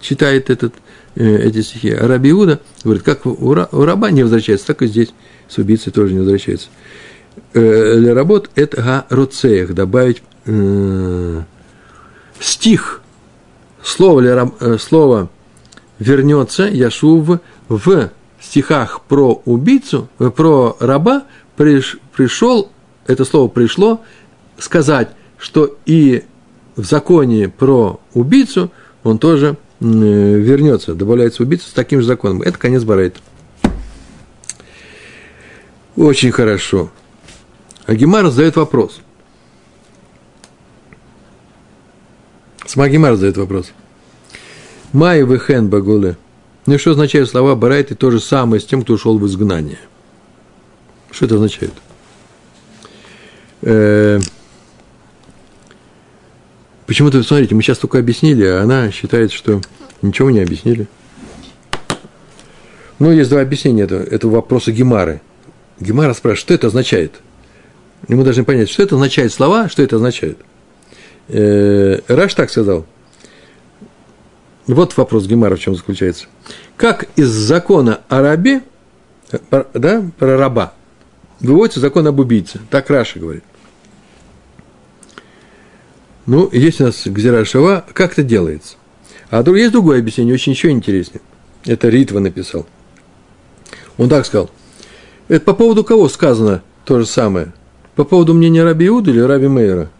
читает 0.00 0.50
этот, 0.50 0.74
э, 1.14 1.36
эти 1.38 1.62
стихи. 1.62 1.90
А 1.90 2.06
Раби 2.06 2.30
Иуда 2.30 2.60
говорит, 2.84 3.02
как 3.02 3.24
у 3.24 3.54
раба 3.54 4.10
не 4.10 4.22
возвращается, 4.22 4.66
так 4.66 4.82
и 4.82 4.86
здесь 4.86 5.08
с 5.48 5.56
убийцей 5.56 5.90
тоже 5.90 6.12
не 6.12 6.20
возвращается. 6.20 6.68
Э, 7.54 7.96
для 7.98 8.14
работ 8.14 8.50
это 8.54 8.82
га 8.82 9.74
добавить 9.74 10.22
э, 10.46 11.42
стих, 12.40 13.00
слово, 13.82 14.22
для, 14.22 14.50
э, 14.60 14.78
слово 14.78 15.30
вернется, 15.98 16.64
Яшув, 16.64 17.38
в 17.68 18.10
стихах 18.40 19.02
про 19.02 19.40
убийцу, 19.44 20.08
э, 20.18 20.30
про 20.30 20.76
раба 20.80 21.24
приш, 21.56 21.98
пришел, 22.14 22.70
это 23.06 23.24
слово 23.24 23.48
пришло, 23.48 24.00
сказать, 24.58 25.10
что 25.38 25.76
и 25.86 26.24
в 26.76 26.84
законе 26.84 27.48
про 27.48 28.00
убийцу 28.14 28.70
он 29.04 29.18
тоже 29.18 29.56
э, 29.80 29.84
вернется, 29.84 30.94
добавляется 30.94 31.42
убийца 31.42 31.68
с 31.68 31.72
таким 31.72 32.00
же 32.00 32.06
законом. 32.06 32.42
Это 32.42 32.58
конец 32.58 32.82
Барайта. 32.84 33.20
Очень 35.96 36.32
хорошо. 36.32 36.90
Агимар 37.86 38.28
задает 38.30 38.56
вопрос. 38.56 39.00
Смагимар 42.66 43.14
задает 43.16 43.36
вопрос. 43.36 43.72
Май 44.92 45.22
вехен 45.22 45.68
багуле. 45.68 46.16
Ну 46.66 46.78
что 46.78 46.92
означают 46.92 47.28
слова 47.28 47.56
Барайты 47.56 47.94
то 47.94 48.10
же 48.10 48.20
самое 48.20 48.60
с 48.60 48.64
тем, 48.64 48.82
кто 48.82 48.94
ушел 48.94 49.18
в 49.18 49.26
изгнание? 49.26 49.78
Что 51.10 51.26
это 51.26 51.34
означает? 51.34 51.72
Почему-то, 56.86 57.22
смотрите, 57.22 57.54
мы 57.54 57.62
сейчас 57.62 57.78
только 57.78 57.98
объяснили, 57.98 58.44
а 58.44 58.62
она 58.62 58.90
считает, 58.90 59.32
что 59.32 59.60
ничего 60.02 60.30
не 60.30 60.40
объяснили. 60.40 60.86
Ну, 62.98 63.10
есть 63.10 63.30
два 63.30 63.40
объяснения 63.40 63.82
этого, 63.82 64.02
этого 64.02 64.30
вопроса 64.32 64.72
Гемары. 64.72 65.20
Гемара 65.80 66.14
спрашивает, 66.14 66.40
что 66.40 66.54
это 66.54 66.66
означает? 66.68 67.20
И 68.08 68.14
мы 68.14 68.24
должны 68.24 68.44
понять, 68.44 68.68
что 68.68 68.82
это 68.82 68.96
означает 68.96 69.32
слова, 69.32 69.68
что 69.68 69.82
это 69.82 69.96
означает. 69.96 70.38
Э, 71.28 72.00
Раш 72.08 72.34
так 72.34 72.50
сказал– 72.50 72.86
вот 74.66 74.96
вопрос 74.96 75.26
Гемара 75.26 75.56
в 75.56 75.60
чем 75.60 75.74
заключается. 75.74 76.26
Как 76.76 77.08
из 77.16 77.28
закона 77.28 78.00
о 78.08 78.22
рабе, 78.22 78.62
да, 79.50 80.04
про 80.18 80.36
раба, 80.36 80.74
выводится 81.40 81.80
закон 81.80 82.06
об 82.06 82.20
убийце? 82.20 82.60
Так 82.70 82.88
Раша 82.90 83.18
говорит. 83.18 83.44
Ну, 86.26 86.48
есть 86.52 86.80
у 86.80 86.84
нас 86.84 87.02
Гзира 87.04 87.44
Шава, 87.44 87.84
как 87.92 88.12
это 88.12 88.22
делается? 88.22 88.76
А 89.30 89.42
есть 89.50 89.72
другое 89.72 89.98
объяснение, 89.98 90.34
очень 90.34 90.52
еще 90.52 90.70
интереснее. 90.70 91.20
Это 91.64 91.88
Ритва 91.88 92.20
написал. 92.20 92.66
Он 93.98 94.08
так 94.08 94.24
сказал. 94.24 94.50
Это 95.26 95.44
по 95.44 95.54
поводу 95.54 95.82
кого 95.82 96.08
сказано 96.08 96.62
то 96.84 97.00
же 97.00 97.06
самое. 97.06 97.52
По 97.94 98.04
поводу 98.04 98.34
мнения 98.34 98.62
Раби 98.64 98.86
Иуда 98.86 99.10
или 99.10 99.20
Раби 99.20 99.48
Мейера? 99.48 99.90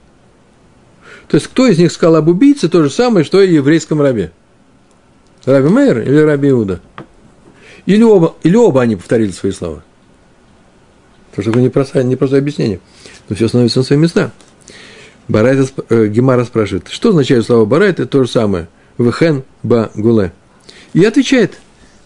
То 1.28 1.36
есть, 1.36 1.46
кто 1.46 1.66
из 1.66 1.78
них 1.78 1.92
сказал 1.92 2.16
об 2.16 2.28
убийце 2.28 2.68
то 2.68 2.82
же 2.82 2.90
самое, 2.90 3.24
что 3.24 3.40
и 3.42 3.54
еврейском 3.54 4.00
рабе? 4.00 4.32
Раби 5.44 5.68
Мейер 5.68 6.00
или 6.00 6.18
Раби 6.18 6.50
Иуда? 6.50 6.80
Или 7.86 8.02
оба, 8.02 8.34
или 8.42 8.56
оба 8.56 8.82
они 8.82 8.96
повторили 8.96 9.30
свои 9.32 9.52
слова? 9.52 9.82
Потому 11.30 11.42
что 11.42 11.50
это 11.50 11.60
непростое, 11.60 12.04
непростое 12.04 12.40
объяснение. 12.40 12.80
Но 13.28 13.36
все 13.36 13.48
становится 13.48 13.80
на 13.80 13.84
свои 13.84 13.98
места. 13.98 14.32
Барайта, 15.28 15.66
э, 15.88 16.06
Гемара 16.08 16.44
спрашивает, 16.44 16.88
что 16.88 17.10
означает 17.10 17.46
слово 17.46 17.64
Барайта? 17.64 18.06
То 18.06 18.24
же 18.24 18.30
самое. 18.30 18.68
Вехен 18.98 19.44
ба 19.62 19.90
гуле. 19.94 20.32
И 20.92 21.04
отвечает 21.04 21.58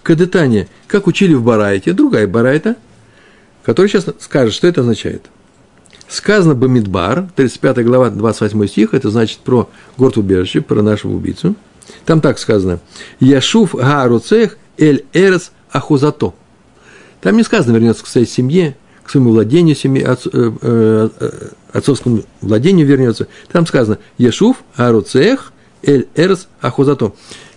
Кадетане, 0.03 0.69
как 0.87 1.09
учили 1.09 1.35
в 1.35 1.43
Барайте, 1.43 1.93
другая 1.93 2.29
Барайта, 2.29 2.77
которая 3.65 3.91
сейчас 3.91 4.07
скажет, 4.21 4.55
что 4.55 4.69
это 4.69 4.83
означает. 4.83 5.27
Сказано 6.09 6.55
Бамидбар, 6.55 7.29
35 7.35 7.85
глава, 7.85 8.11
28 8.11 8.67
стих, 8.69 8.95
это 8.95 9.11
значит 9.11 9.39
про 9.39 9.69
город 9.97 10.17
убежище, 10.17 10.61
про 10.61 10.83
нашего 10.83 11.15
убийцу. 11.15 11.57
Там 12.05 12.21
так 12.21 12.39
сказано. 12.39 12.81
Яшуф 13.19 13.75
Гааруцех 13.75 14.57
Эль 14.79 15.05
Эрес 15.13 15.53
Ахузато. 15.71 16.33
Там 17.21 17.37
не 17.37 17.43
сказано 17.43 17.75
вернется 17.75 18.05
к 18.05 18.07
своей 18.07 18.27
семье, 18.27 18.77
к 19.03 19.11
своему 19.11 19.31
владению 19.31 19.75
семьи, 19.75 20.03
отц, 20.03 20.27
э, 20.27 20.53
э, 20.63 21.09
э 21.19 21.31
отцовскому 21.73 22.23
владению 22.41 22.87
вернется. 22.87 23.27
Там 23.51 23.67
сказано 23.67 23.99
Яшуф 24.17 24.59
Гааруцех 24.77 25.53
Эль 25.83 26.09
Эрес 26.15 26.49
Ахузато. 26.61 27.13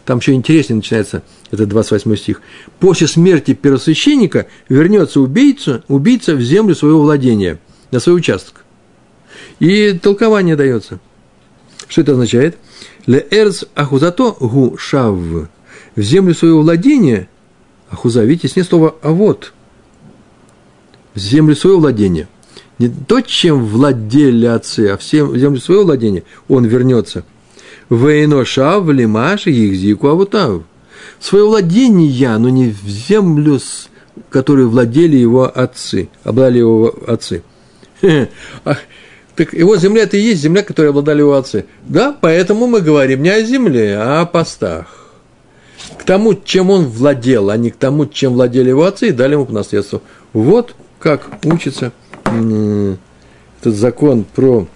Там 0.06 0.18
еще 0.20 0.34
интереснее 0.34 0.78
начинается, 0.78 1.22
это 1.52 1.68
28 1.68 2.16
стих. 2.16 2.42
После 2.80 3.08
смерти 3.08 3.54
первосвященника 3.54 4.48
вернется 4.68 5.22
убийца, 5.22 5.84
убийца 5.88 6.34
в 6.34 6.42
землю 6.42 6.74
своего 6.74 7.02
владения, 7.02 7.60
на 7.92 8.00
свой 8.00 8.18
участок. 8.18 8.66
И 9.60 9.94
толкование 9.94 10.56
дается. 10.56 11.00
Что 11.88 12.02
это 12.02 12.14
означает? 12.14 12.58
Ле 13.06 13.26
эрц 13.32 13.64
ахузато 13.76 14.36
гу 14.40 14.78
шав. 14.78 15.16
В 15.16 16.02
землю 16.02 16.34
своего 16.34 16.62
владения, 16.62 17.28
ахуза, 17.90 18.24
видите, 18.24 18.48
с 18.48 18.68
слово 18.68 18.96
а 19.02 19.10
вот. 19.10 19.54
В 21.16 21.20
землю 21.20 21.56
своего 21.56 21.80
владения. 21.80 22.28
Не 22.78 22.90
то, 22.90 23.22
чем 23.22 23.66
владели 23.66 24.46
отцы, 24.46 24.88
а 24.88 24.98
в 24.98 25.04
землю 25.04 25.60
своего 25.60 25.84
владения 25.84 26.24
он 26.48 26.66
вернется– 26.66 27.26
Вейноша 27.90 28.80
в 28.80 28.92
лимаше 28.92 29.50
их 29.52 30.04
авутав. 30.04 30.64
Свое 31.20 31.46
владение, 31.46 32.38
но 32.38 32.50
не 32.50 32.70
в 32.70 32.88
землю, 32.88 33.60
которую 34.30 34.70
владели 34.70 35.18
его 35.18 35.46
отцы, 35.46 36.10
обладали 36.24 36.60
его 36.60 36.94
отцы. 37.08 37.44
Так 39.36 39.54
его 39.54 39.78
земля 39.78 40.04
это 40.04 40.18
и 40.18 40.22
есть 40.22 40.42
земля, 40.42 40.64
которой 40.64 40.88
обладали 40.90 41.20
его 41.20 41.34
отцы. 41.34 41.64
Да, 41.88 42.14
поэтому 42.20 42.68
мы 42.68 42.82
говорим 42.82 43.24
не 43.24 43.30
о 43.30 43.42
земле, 43.42 43.96
а 43.98 44.20
о 44.20 44.26
постах. 44.26 45.14
К 45.98 46.04
тому, 46.04 46.34
чем 46.34 46.70
он 46.70 46.88
владел, 46.88 47.50
а 47.50 47.56
не 47.56 47.70
к 47.70 47.78
тому, 47.78 48.06
чем 48.06 48.34
владели 48.34 48.68
его 48.68 48.84
отцы, 48.84 49.08
и 49.08 49.12
дали 49.12 49.36
ему 49.36 49.46
по 49.46 49.54
наследству. 49.54 50.02
Вот 50.34 50.76
как 51.00 51.30
учится 51.46 51.94
этот 52.26 53.76
закон 53.76 54.26
про 54.26 54.68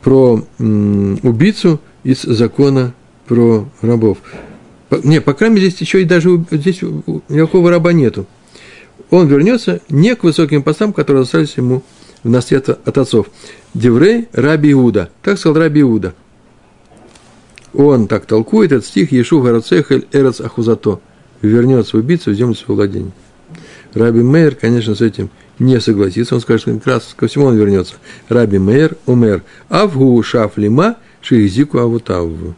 про 0.00 0.42
убийцу 0.58 1.80
из 2.02 2.22
закона 2.22 2.94
про 3.26 3.66
рабов. 3.82 4.18
Не, 5.04 5.20
по 5.20 5.32
крайней 5.34 5.56
мере, 5.56 5.68
здесь 5.68 5.80
еще 5.82 6.02
и 6.02 6.06
даже 6.06 6.44
здесь 6.50 6.80
никакого 7.28 7.70
раба 7.70 7.92
нету. 7.92 8.26
Он 9.12 9.28
вернется 9.28 9.82
не 9.90 10.16
к 10.16 10.24
высоким 10.24 10.62
постам, 10.62 10.94
которые 10.94 11.24
остались 11.24 11.58
ему 11.58 11.82
в 12.24 12.30
наследство 12.30 12.78
от 12.82 12.96
отцов. 12.96 13.26
Деврей 13.74 14.28
Раби 14.32 14.72
Иуда. 14.72 15.10
Так 15.22 15.38
сказал 15.38 15.58
Раби 15.58 15.82
Иуда. 15.82 16.14
Он 17.74 18.08
так 18.08 18.24
толкует 18.24 18.72
этот 18.72 18.86
стих 18.86 19.12
Ешу 19.12 19.42
Гарацехель 19.42 20.08
Эрец 20.12 20.40
Ахузато. 20.40 20.98
Вернется 21.42 21.98
убийца 21.98 22.30
в 22.30 22.34
землю 22.34 22.54
своего 22.54 22.76
владения. 22.76 23.12
Раби 23.92 24.22
Мейер, 24.22 24.54
конечно, 24.54 24.94
с 24.94 25.02
этим 25.02 25.28
не 25.58 25.78
согласится, 25.78 26.34
он 26.34 26.40
скажет, 26.40 26.64
как 26.64 26.86
раз 26.86 27.14
ко 27.14 27.26
всему 27.26 27.44
он 27.44 27.56
вернется. 27.56 27.96
Раби 28.30 28.58
Мейер, 28.58 28.96
умер, 29.04 29.42
авгу 29.68 30.22
шафлима 30.22 30.96
шихзику 31.20 31.80
авутаву. 31.80 32.54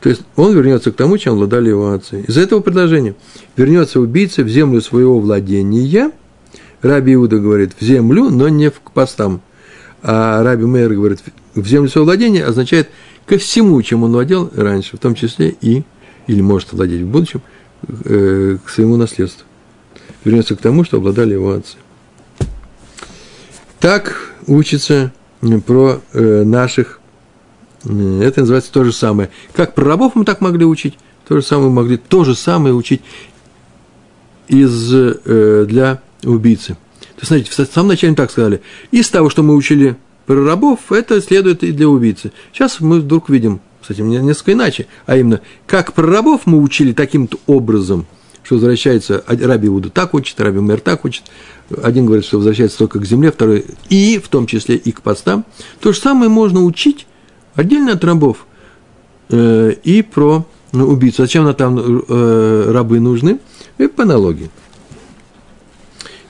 То 0.00 0.08
есть 0.08 0.22
он 0.36 0.54
вернется 0.54 0.92
к 0.92 0.96
тому, 0.96 1.18
чем 1.18 1.34
владали 1.34 1.68
его 1.68 1.92
отцы. 1.92 2.22
Из 2.26 2.36
этого 2.36 2.60
предложения 2.60 3.14
вернется 3.56 4.00
убийца 4.00 4.42
в 4.42 4.48
землю 4.48 4.80
своего 4.80 5.20
владения. 5.20 6.10
Раби 6.80 7.14
Иуда 7.14 7.38
говорит 7.38 7.72
в 7.78 7.84
землю, 7.84 8.30
но 8.30 8.48
не 8.48 8.70
к 8.70 8.90
постам. 8.92 9.42
А 10.02 10.42
Раби 10.42 10.64
Мейер 10.64 10.94
говорит 10.94 11.20
в 11.54 11.66
землю 11.66 11.90
своего 11.90 12.06
владения 12.06 12.44
означает 12.44 12.88
ко 13.26 13.36
всему, 13.36 13.80
чем 13.82 14.02
он 14.02 14.12
владел 14.12 14.50
раньше, 14.56 14.96
в 14.96 15.00
том 15.00 15.14
числе 15.14 15.54
и, 15.60 15.84
или 16.26 16.40
может 16.40 16.72
владеть 16.72 17.02
в 17.02 17.06
будущем, 17.06 17.42
э, 18.04 18.56
к 18.64 18.70
своему 18.70 18.96
наследству 18.96 19.44
вернется 20.24 20.56
к 20.56 20.60
тому, 20.60 20.84
что 20.84 20.98
обладали 20.98 21.34
его 21.34 21.52
отцы. 21.52 21.76
Так 23.78 24.32
учится 24.46 25.12
про 25.66 26.00
э, 26.12 26.42
наших, 26.44 26.99
это 27.84 28.40
называется 28.40 28.72
то 28.72 28.84
же 28.84 28.92
самое. 28.92 29.30
Как 29.52 29.74
про 29.74 29.84
рабов 29.84 30.14
мы 30.14 30.24
так 30.24 30.40
могли 30.40 30.64
учить, 30.64 30.98
то 31.26 31.36
же 31.36 31.42
самое 31.42 31.70
могли 31.70 31.96
то 31.96 32.24
же 32.24 32.34
самое 32.34 32.74
учить 32.74 33.02
из, 34.48 34.92
э, 34.92 35.64
для 35.68 36.02
убийцы. 36.22 36.74
То 36.74 37.20
есть, 37.22 37.26
смотрите, 37.26 37.50
в 37.50 37.72
самом 37.74 37.88
начале 37.88 38.14
так 38.14 38.30
сказали. 38.30 38.62
Из 38.90 39.08
того, 39.08 39.30
что 39.30 39.42
мы 39.42 39.54
учили 39.54 39.96
про 40.26 40.44
рабов, 40.44 40.92
это 40.92 41.20
следует 41.20 41.62
и 41.62 41.72
для 41.72 41.88
убийцы. 41.88 42.32
Сейчас 42.52 42.80
мы 42.80 43.00
вдруг 43.00 43.30
видим, 43.30 43.60
кстати, 43.80 44.00
несколько 44.00 44.52
иначе, 44.52 44.86
а 45.06 45.16
именно, 45.16 45.40
как 45.66 45.92
про 45.92 46.06
рабов 46.06 46.42
мы 46.46 46.60
учили 46.60 46.92
таким-то 46.92 47.38
образом– 47.46 48.06
что 48.42 48.56
возвращается, 48.56 49.22
Раби 49.26 49.68
Иуда 49.68 49.90
так 49.90 50.12
учит, 50.12 50.40
Раби 50.40 50.58
Мэр 50.58 50.80
так 50.80 51.04
учит, 51.04 51.22
один 51.82 52.06
говорит, 52.06 52.24
что 52.24 52.38
возвращается 52.38 52.78
только 52.78 52.98
к 52.98 53.04
земле, 53.04 53.30
второй 53.30 53.64
и 53.88 54.18
в 54.18 54.28
том 54.28 54.46
числе 54.46 54.76
и 54.76 54.90
к 54.90 55.02
постам. 55.02 55.44
То 55.80 55.92
же 55.92 56.00
самое 56.00 56.28
можно 56.28 56.64
учить 56.64 57.06
отдельно 57.54 57.92
от 57.92 58.04
рабов 58.04 58.46
э, 59.28 59.74
и 59.82 60.02
про 60.02 60.46
ну, 60.72 60.86
убийцу. 60.86 61.22
Зачем 61.22 61.44
на 61.44 61.54
там 61.54 61.78
э, 61.78 62.70
рабы 62.70 63.00
нужны? 63.00 63.38
И 63.78 63.86
по 63.86 64.02
аналогии. 64.02 64.50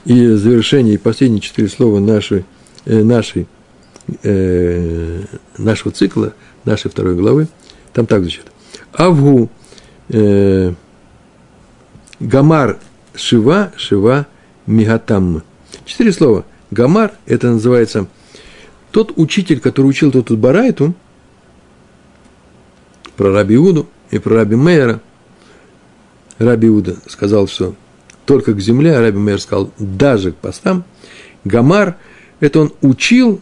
И 0.05 0.27
завершение, 0.29 0.95
и 0.95 0.97
последние 0.97 1.41
четыре 1.41 1.67
слова 1.67 1.99
нашей, 1.99 2.45
э, 2.85 3.03
нашей, 3.03 3.47
э, 4.23 5.23
нашего 5.57 5.91
цикла, 5.91 6.33
нашей 6.65 6.89
второй 6.89 7.15
главы, 7.15 7.47
там 7.93 8.05
так 8.07 8.21
звучит. 8.21 8.45
Авгу 8.93 9.49
э, 10.09 10.73
Гамар 12.19 12.79
Шива, 13.15 13.71
Шива 13.75 14.27
Мигатам. 14.65 15.43
Четыре 15.85 16.11
слова. 16.11 16.45
Гамар– 16.71 17.13
это 17.25 17.51
называется 17.51 18.07
тот 18.91 19.13
учитель, 19.17 19.59
который 19.59 19.87
учил 19.87 20.11
тут 20.11 20.31
Барайту, 20.31 20.93
про 23.15 23.31
Раби 23.31 23.57
Уду 23.57 23.87
и 24.09 24.19
про 24.19 24.35
Раби 24.35 24.55
Мейера. 24.55 25.01
Раби 26.37 26.69
Уда 26.69 26.95
сказал, 27.07 27.47
что 27.47 27.75
только 28.25 28.53
к 28.53 28.59
земле, 28.59 28.95
а 28.95 29.01
Раби 29.01 29.17
Мейер 29.17 29.39
сказал, 29.39 29.71
даже 29.77 30.31
к 30.31 30.35
постам. 30.37 30.83
Гамар– 31.43 31.97
это 32.39 32.59
он 32.59 32.73
учил, 32.81 33.41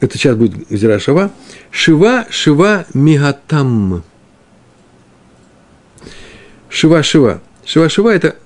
это 0.00 0.18
сейчас 0.18 0.36
будет 0.36 0.68
Зира 0.70 0.98
Шива, 0.98 1.30
Шива, 1.70 2.26
Шива 2.30 2.86
Мигатам. 2.94 4.02
Шива-шива. 6.68 7.40
Шива-шива– 7.64 8.10
это, 8.14 8.36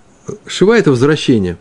шива– 0.47 0.79
это 0.79 0.91
возвращение. 0.91 1.57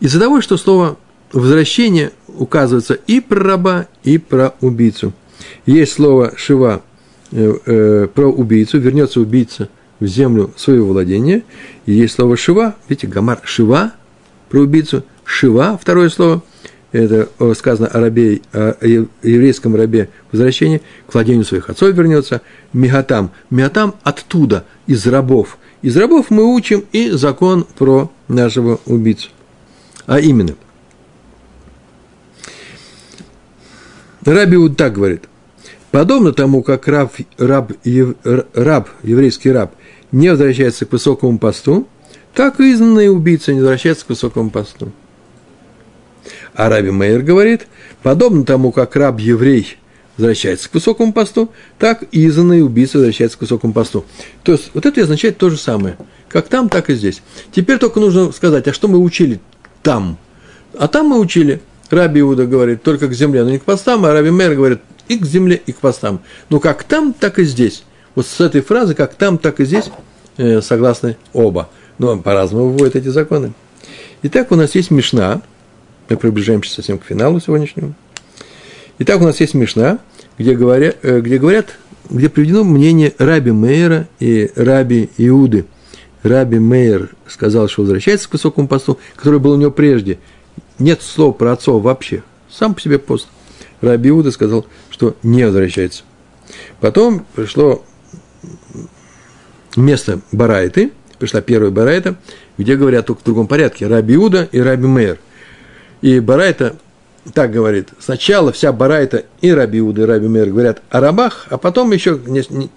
Из-за 0.00 0.18
того, 0.20 0.40
что 0.40 0.56
слово 0.56 0.96
«возвращение» 1.32 2.12
указывается 2.28 2.94
и 2.94 3.20
про 3.20 3.42
раба, 3.42 3.86
и 4.04 4.16
про 4.16 4.54
убийцу. 4.60 5.12
Есть 5.66 5.92
слово 5.92 6.32
«шива» 6.36 6.82
про 7.30 8.26
убийцу, 8.26 8.78
вернется 8.78 9.20
убийца 9.20 9.68
в 10.00 10.06
землю 10.06 10.52
своего 10.56 10.88
владения. 10.92 11.42
И 11.86 11.92
есть 11.92 12.14
слово 12.14 12.36
«шива», 12.36 12.76
видите, 12.88 13.06
гамар 13.06 13.40
«шива» 13.44 13.92
про 14.48 14.60
убийцу, 14.60 15.04
«шива»– 15.24 15.78
второе 15.82 16.08
слово, 16.08 16.42
это 16.92 17.28
сказано 17.54 17.88
о 17.88 18.00
рабе, 18.00 18.40
о 18.52 18.74
еврейском 19.22 19.76
рабе 19.76 20.08
возвращение, 20.32 20.80
к 21.06 21.14
владению 21.14 21.44
своих 21.44 21.68
отцов 21.68 21.94
вернется, 21.94 22.40
мигатам. 22.72 23.30
Мигатам 23.50 23.94
оттуда, 24.02 24.64
из 24.86 25.06
рабов– 25.06 25.58
из 25.80 25.96
рабов 25.96 26.26
мы 26.30 26.54
учим 26.54 26.84
и 26.92 27.10
закон 27.10 27.64
про 27.76 28.10
нашего 28.26 28.80
убийцу. 28.86 29.30
А 30.06 30.18
именно, 30.18 30.56
Раби 34.24 34.56
вот 34.56 34.76
так 34.76 34.94
говорит, 34.94 35.24
подобно 35.90 36.32
тому, 36.32 36.62
как 36.62 36.88
раб, 36.88 37.12
раб, 37.38 37.72
раб, 38.54 38.88
еврейский 39.02 39.50
раб, 39.50 39.72
не 40.12 40.30
возвращается 40.30 40.86
к 40.86 40.92
высокому 40.92 41.38
посту, 41.38 41.86
так 42.34 42.60
и 42.60 42.72
изгнанные 42.72 43.10
убийцы 43.10 43.52
не 43.52 43.60
возвращаются 43.60 44.06
к 44.06 44.10
высокому 44.10 44.50
посту. 44.50 44.92
А 46.54 46.68
Раби 46.68 46.90
Мейер 46.90 47.22
говорит, 47.22 47.66
подобно 48.02 48.44
тому, 48.44 48.72
как 48.72 48.96
раб-еврей 48.96 49.76
возвращается 50.16 50.68
к 50.68 50.74
высокому 50.74 51.12
посту, 51.12 51.50
так 51.78 52.04
и 52.10 52.26
изгнанные 52.26 52.64
убийцы 52.64 52.98
возвращаются 52.98 53.38
к 53.38 53.42
высокому 53.42 53.72
посту. 53.72 54.04
То 54.42 54.52
есть, 54.52 54.70
вот 54.74 54.84
это 54.84 55.00
означает 55.00 55.38
то 55.38 55.50
же 55.50 55.56
самое. 55.56 55.96
Как 56.28 56.48
там, 56.48 56.68
так 56.68 56.90
и 56.90 56.94
здесь. 56.94 57.22
Теперь 57.52 57.78
только 57.78 58.00
нужно 58.00 58.32
сказать, 58.32 58.66
а 58.66 58.72
что 58.72 58.88
мы 58.88 58.98
учили 58.98 59.40
там? 59.82 60.18
А 60.76 60.88
там 60.88 61.06
мы 61.06 61.20
учили, 61.20 61.60
Раби 61.90 62.20
Иуда 62.20 62.46
говорит, 62.46 62.82
только 62.82 63.08
к 63.08 63.14
земле, 63.14 63.44
но 63.44 63.50
не 63.50 63.58
к 63.58 63.64
постам, 63.64 64.04
а 64.04 64.12
Раби 64.12 64.30
Мейер 64.30 64.54
говорит, 64.54 64.80
и 65.08 65.18
к 65.18 65.24
земле, 65.24 65.60
и 65.64 65.72
к 65.72 65.78
постам. 65.78 66.20
Ну, 66.50 66.60
как 66.60 66.84
там, 66.84 67.12
так 67.12 67.38
и 67.38 67.44
здесь. 67.44 67.84
Вот 68.14 68.26
с 68.26 68.40
этой 68.40 68.60
фразы, 68.60 68.94
как 68.94 69.14
там, 69.14 69.38
так 69.38 69.60
и 69.60 69.64
здесь, 69.64 69.90
э, 70.36 70.60
согласны 70.60 71.16
оба. 71.32 71.68
Но 71.98 72.18
по-разному 72.18 72.70
выводят 72.70 72.96
эти 72.96 73.08
законы. 73.08 73.52
Итак, 74.22 74.50
у 74.52 74.56
нас 74.56 74.74
есть 74.74 74.90
Мишна, 74.90 75.42
мы 76.08 76.16
приближаемся 76.16 76.72
совсем 76.72 76.98
к 76.98 77.04
финалу 77.04 77.40
сегодняшнему. 77.40 77.94
Итак, 78.98 79.20
у 79.20 79.24
нас 79.24 79.38
есть 79.40 79.54
Мишна, 79.54 79.98
где 80.38 80.54
говорят, 80.54 80.96
э, 81.02 81.20
где 81.20 81.38
говорят, 81.38 81.76
где 82.10 82.28
приведено 82.28 82.64
мнение 82.64 83.14
Раби 83.18 83.52
Мейера 83.52 84.08
и 84.18 84.50
Раби 84.56 85.10
Иуды. 85.18 85.66
Раби 86.22 86.58
Мейер 86.58 87.10
сказал, 87.28 87.68
что 87.68 87.82
возвращается 87.82 88.28
к 88.28 88.32
высокому 88.32 88.66
посту, 88.66 88.98
который 89.14 89.38
был 89.38 89.52
у 89.52 89.56
него 89.56 89.70
прежде. 89.70 90.18
Нет 90.78 91.02
слова 91.02 91.32
про 91.32 91.52
отцов 91.52 91.82
вообще. 91.82 92.22
Сам 92.50 92.74
по 92.74 92.80
себе 92.80 92.98
пост. 92.98 93.28
Раби 93.80 94.10
Иуда 94.10 94.30
сказал, 94.30 94.66
что 94.90 95.16
не 95.22 95.44
возвращается. 95.44 96.04
Потом 96.80 97.26
пришло 97.34 97.84
место 99.76 100.20
Барайты, 100.32 100.92
пришла 101.18 101.40
первая 101.40 101.70
Барайта, 101.70 102.16
где 102.56 102.76
говорят 102.76 103.06
только 103.06 103.20
в 103.20 103.24
другом 103.24 103.46
порядке, 103.46 103.86
Раби 103.86 104.14
Иуда 104.14 104.48
и 104.50 104.60
Раби 104.60 104.86
Мейер. 104.86 105.18
И 106.00 106.20
Барайта 106.20 106.76
так 107.34 107.50
говорит, 107.50 107.90
сначала 107.98 108.52
вся 108.52 108.72
Барайта 108.72 109.24
и 109.40 109.50
Раби 109.52 109.78
Иуда 109.80 110.02
и 110.02 110.04
Раби 110.04 110.28
Мейер 110.28 110.50
говорят 110.50 110.82
о 110.90 111.00
рабах, 111.00 111.46
а 111.50 111.58
потом 111.58 111.92
еще 111.92 112.20
не, 112.26 112.42
не, 112.50 112.70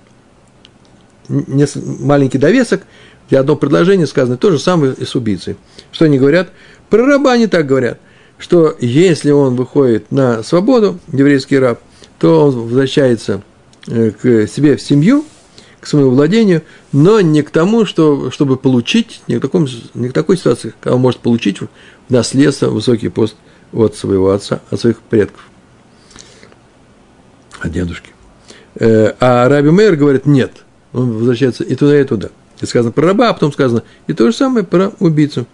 не, 1.30 1.66
маленький 2.04 2.38
довесок, 2.38 2.84
где 3.28 3.38
одно 3.38 3.56
предложение 3.56 4.08
сказано, 4.08 4.38
то 4.38 4.52
же 4.52 4.60
самое 4.60 4.94
и 4.94 5.06
с 5.06 5.16
убийцей. 5.16 5.56
Что 5.92 6.06
они 6.06 6.20
говорят? 6.20 6.50
Про 6.90 7.06
раба 7.06 7.32
они 7.32 7.48
так 7.48 7.66
говорят, 7.66 8.00
что 8.42 8.76
если 8.80 9.30
он 9.30 9.56
выходит 9.56 10.12
на 10.12 10.42
свободу, 10.42 11.00
еврейский 11.14 11.60
раб, 11.60 11.80
то 12.18 12.48
он 12.48 12.60
возвращается 12.60 13.44
э, 13.88 14.10
к 14.10 14.48
себе 14.48 14.76
в 14.76 14.82
семью, 14.82 15.24
к 15.80 15.86
своему 15.86 16.10
владению, 16.10 16.64
но 16.92 17.22
не 17.22 17.44
к 17.44 17.52
тому, 17.52 17.86
что, 17.86 18.32
чтобы 18.32 18.58
получить, 18.58 19.22
не 19.28 19.38
к, 19.38 19.42
такому, 19.42 19.68
не 19.94 20.10
к 20.10 20.14
такой 20.14 20.38
ситуации, 20.38 20.74
когда 20.80 20.96
он 20.96 21.02
может 21.02 21.20
получить 21.20 21.62
в 21.62 21.68
наследство 22.10 22.70
высокий 22.70 23.10
пост 23.10 23.36
от 23.74 23.96
своего 23.96 24.32
отца, 24.32 24.62
от 24.72 24.80
своих 24.80 24.98
предков, 25.02 25.48
от 27.60 27.72
дедушки. 27.72 28.10
Э, 28.76 29.14
а 29.20 29.48
Раби 29.48 29.70
Мейер 29.70 29.96
говорит, 29.98 30.26
нет, 30.26 30.64
он 30.94 31.12
возвращается 31.12 31.64
и 31.64 31.76
туда, 31.76 32.00
и 32.00 32.04
туда. 32.04 32.30
И 32.60 32.66
сказано 32.66 32.92
про 32.92 33.06
раба, 33.06 33.30
а 33.30 33.34
потом 33.34 33.54
сказано 33.54 33.84
и 34.08 34.14
то 34.14 34.26
же 34.30 34.36
самое 34.36 34.66
про 34.66 34.92
убийцу. 35.00 35.46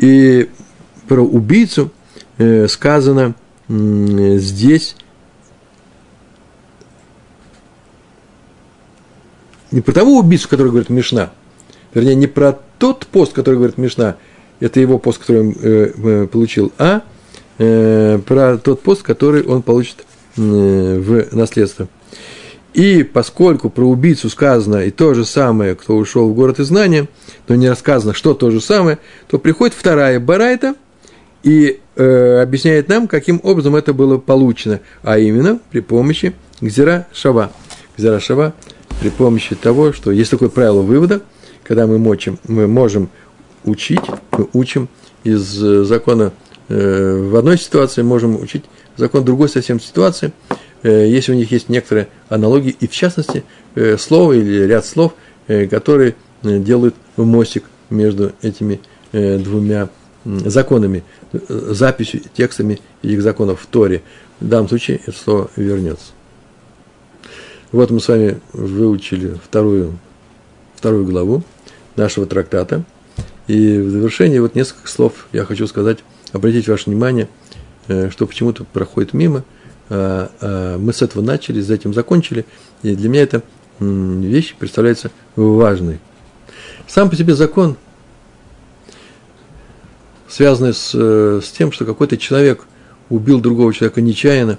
И 0.00 0.48
про 1.08 1.22
убийцу 1.22 1.90
э, 2.38 2.66
сказано 2.68 3.34
здесь 3.68 4.96
не 9.70 9.82
про 9.82 9.92
того 9.92 10.18
убийцу, 10.18 10.48
который 10.48 10.68
говорит 10.68 10.88
Мишна, 10.88 11.30
вернее, 11.92 12.14
не 12.14 12.26
про 12.26 12.58
тот 12.78 13.06
пост, 13.06 13.34
который 13.34 13.56
говорит 13.56 13.76
Мишна, 13.76 14.16
это 14.58 14.80
его 14.80 14.98
пост, 14.98 15.18
который 15.18 15.40
он 15.42 15.54
э, 15.60 15.92
э, 15.96 16.26
получил, 16.26 16.72
а 16.78 17.02
про 17.58 18.56
тот 18.56 18.80
пост, 18.80 19.02
который 19.02 19.42
он 19.42 19.60
получит 19.60 20.06
в 20.34 21.36
наследство. 21.36 21.88
И 22.72 23.02
поскольку 23.02 23.68
про 23.68 23.84
убийцу 23.84 24.28
сказано 24.28 24.84
и 24.84 24.90
то 24.90 25.14
же 25.14 25.24
самое, 25.24 25.74
кто 25.74 25.96
ушел 25.96 26.28
в 26.28 26.34
город 26.34 26.60
изгнания, 26.60 27.08
но 27.48 27.56
не 27.56 27.68
рассказано, 27.68 28.14
что 28.14 28.34
то 28.34 28.50
же 28.50 28.60
самое, 28.60 28.98
то 29.28 29.38
приходит 29.38 29.74
вторая 29.74 30.20
барайта 30.20 30.74
и 31.42 31.80
э, 31.96 32.40
объясняет 32.40 32.88
нам, 32.88 33.08
каким 33.08 33.40
образом 33.42 33.74
это 33.74 33.92
было 33.92 34.18
получено, 34.18 34.80
а 35.02 35.18
именно 35.18 35.58
при 35.70 35.80
помощи 35.80 36.34
Гзира 36.60 37.08
Шава. 37.12 37.50
Гзира 37.96 38.20
Шава 38.20 38.54
при 39.00 39.08
помощи 39.08 39.54
того, 39.56 39.92
что 39.92 40.12
есть 40.12 40.30
такое 40.30 40.48
правило 40.48 40.82
вывода, 40.82 41.22
когда 41.64 41.86
мы, 41.86 41.98
мочим, 41.98 42.38
мы 42.46 42.66
можем 42.66 43.08
учить, 43.64 44.00
мы 44.32 44.48
учим 44.52 44.88
из 45.24 45.62
э, 45.62 45.84
закона 45.84 46.32
э, 46.68 47.28
в 47.30 47.34
одной 47.34 47.58
ситуации, 47.58 48.02
можем 48.02 48.40
учить 48.40 48.64
закон 48.96 49.24
другой 49.24 49.48
совсем 49.48 49.80
ситуации, 49.80 50.32
если 50.88 51.32
у 51.32 51.34
них 51.34 51.50
есть 51.52 51.68
некоторые 51.68 52.08
аналогии, 52.28 52.74
и 52.78 52.86
в 52.86 52.92
частности, 52.92 53.44
э, 53.74 53.96
слово 53.98 54.34
или 54.34 54.64
ряд 54.64 54.86
слов, 54.86 55.14
э, 55.46 55.66
которые 55.66 56.16
э, 56.42 56.58
делают 56.58 56.94
мостик 57.16 57.64
между 57.90 58.32
этими 58.42 58.80
э, 59.12 59.38
двумя 59.38 59.88
законами, 60.24 61.04
э, 61.32 61.38
записью, 61.48 62.22
текстами 62.34 62.80
этих 63.02 63.22
законов 63.22 63.60
в 63.60 63.66
Торе. 63.66 64.02
В 64.40 64.48
данном 64.48 64.68
случае 64.68 65.00
это 65.06 65.16
слово 65.16 65.50
вернется. 65.56 66.12
Вот 67.72 67.90
мы 67.90 68.00
с 68.00 68.08
вами 68.08 68.40
выучили 68.52 69.38
вторую, 69.44 69.98
вторую 70.74 71.06
главу 71.06 71.42
нашего 71.96 72.26
трактата. 72.26 72.84
И 73.46 73.78
в 73.78 73.90
завершении 73.90 74.38
вот 74.38 74.54
несколько 74.54 74.88
слов 74.88 75.28
я 75.32 75.44
хочу 75.44 75.66
сказать, 75.66 75.98
обратить 76.32 76.68
ваше 76.68 76.90
внимание, 76.90 77.28
э, 77.88 78.10
что 78.10 78.26
почему-то 78.26 78.64
проходит 78.64 79.12
мимо. 79.12 79.44
А, 79.90 80.30
а 80.40 80.78
мы 80.78 80.92
с 80.92 81.02
этого 81.02 81.22
начали, 81.22 81.60
с 81.60 81.68
этим 81.68 81.92
закончили. 81.92 82.46
И 82.82 82.94
для 82.94 83.08
меня 83.08 83.22
эта 83.22 83.42
вещь 83.80 84.54
представляется 84.58 85.10
важной. 85.36 85.98
Сам 86.86 87.10
по 87.10 87.16
себе 87.16 87.34
закон, 87.34 87.76
связанный 90.28 90.74
с, 90.74 90.92
э, 90.94 91.40
с 91.42 91.50
тем, 91.50 91.72
что 91.72 91.84
какой-то 91.84 92.16
человек 92.16 92.66
убил 93.08 93.40
другого 93.40 93.72
человека 93.72 94.00
нечаянно, 94.00 94.58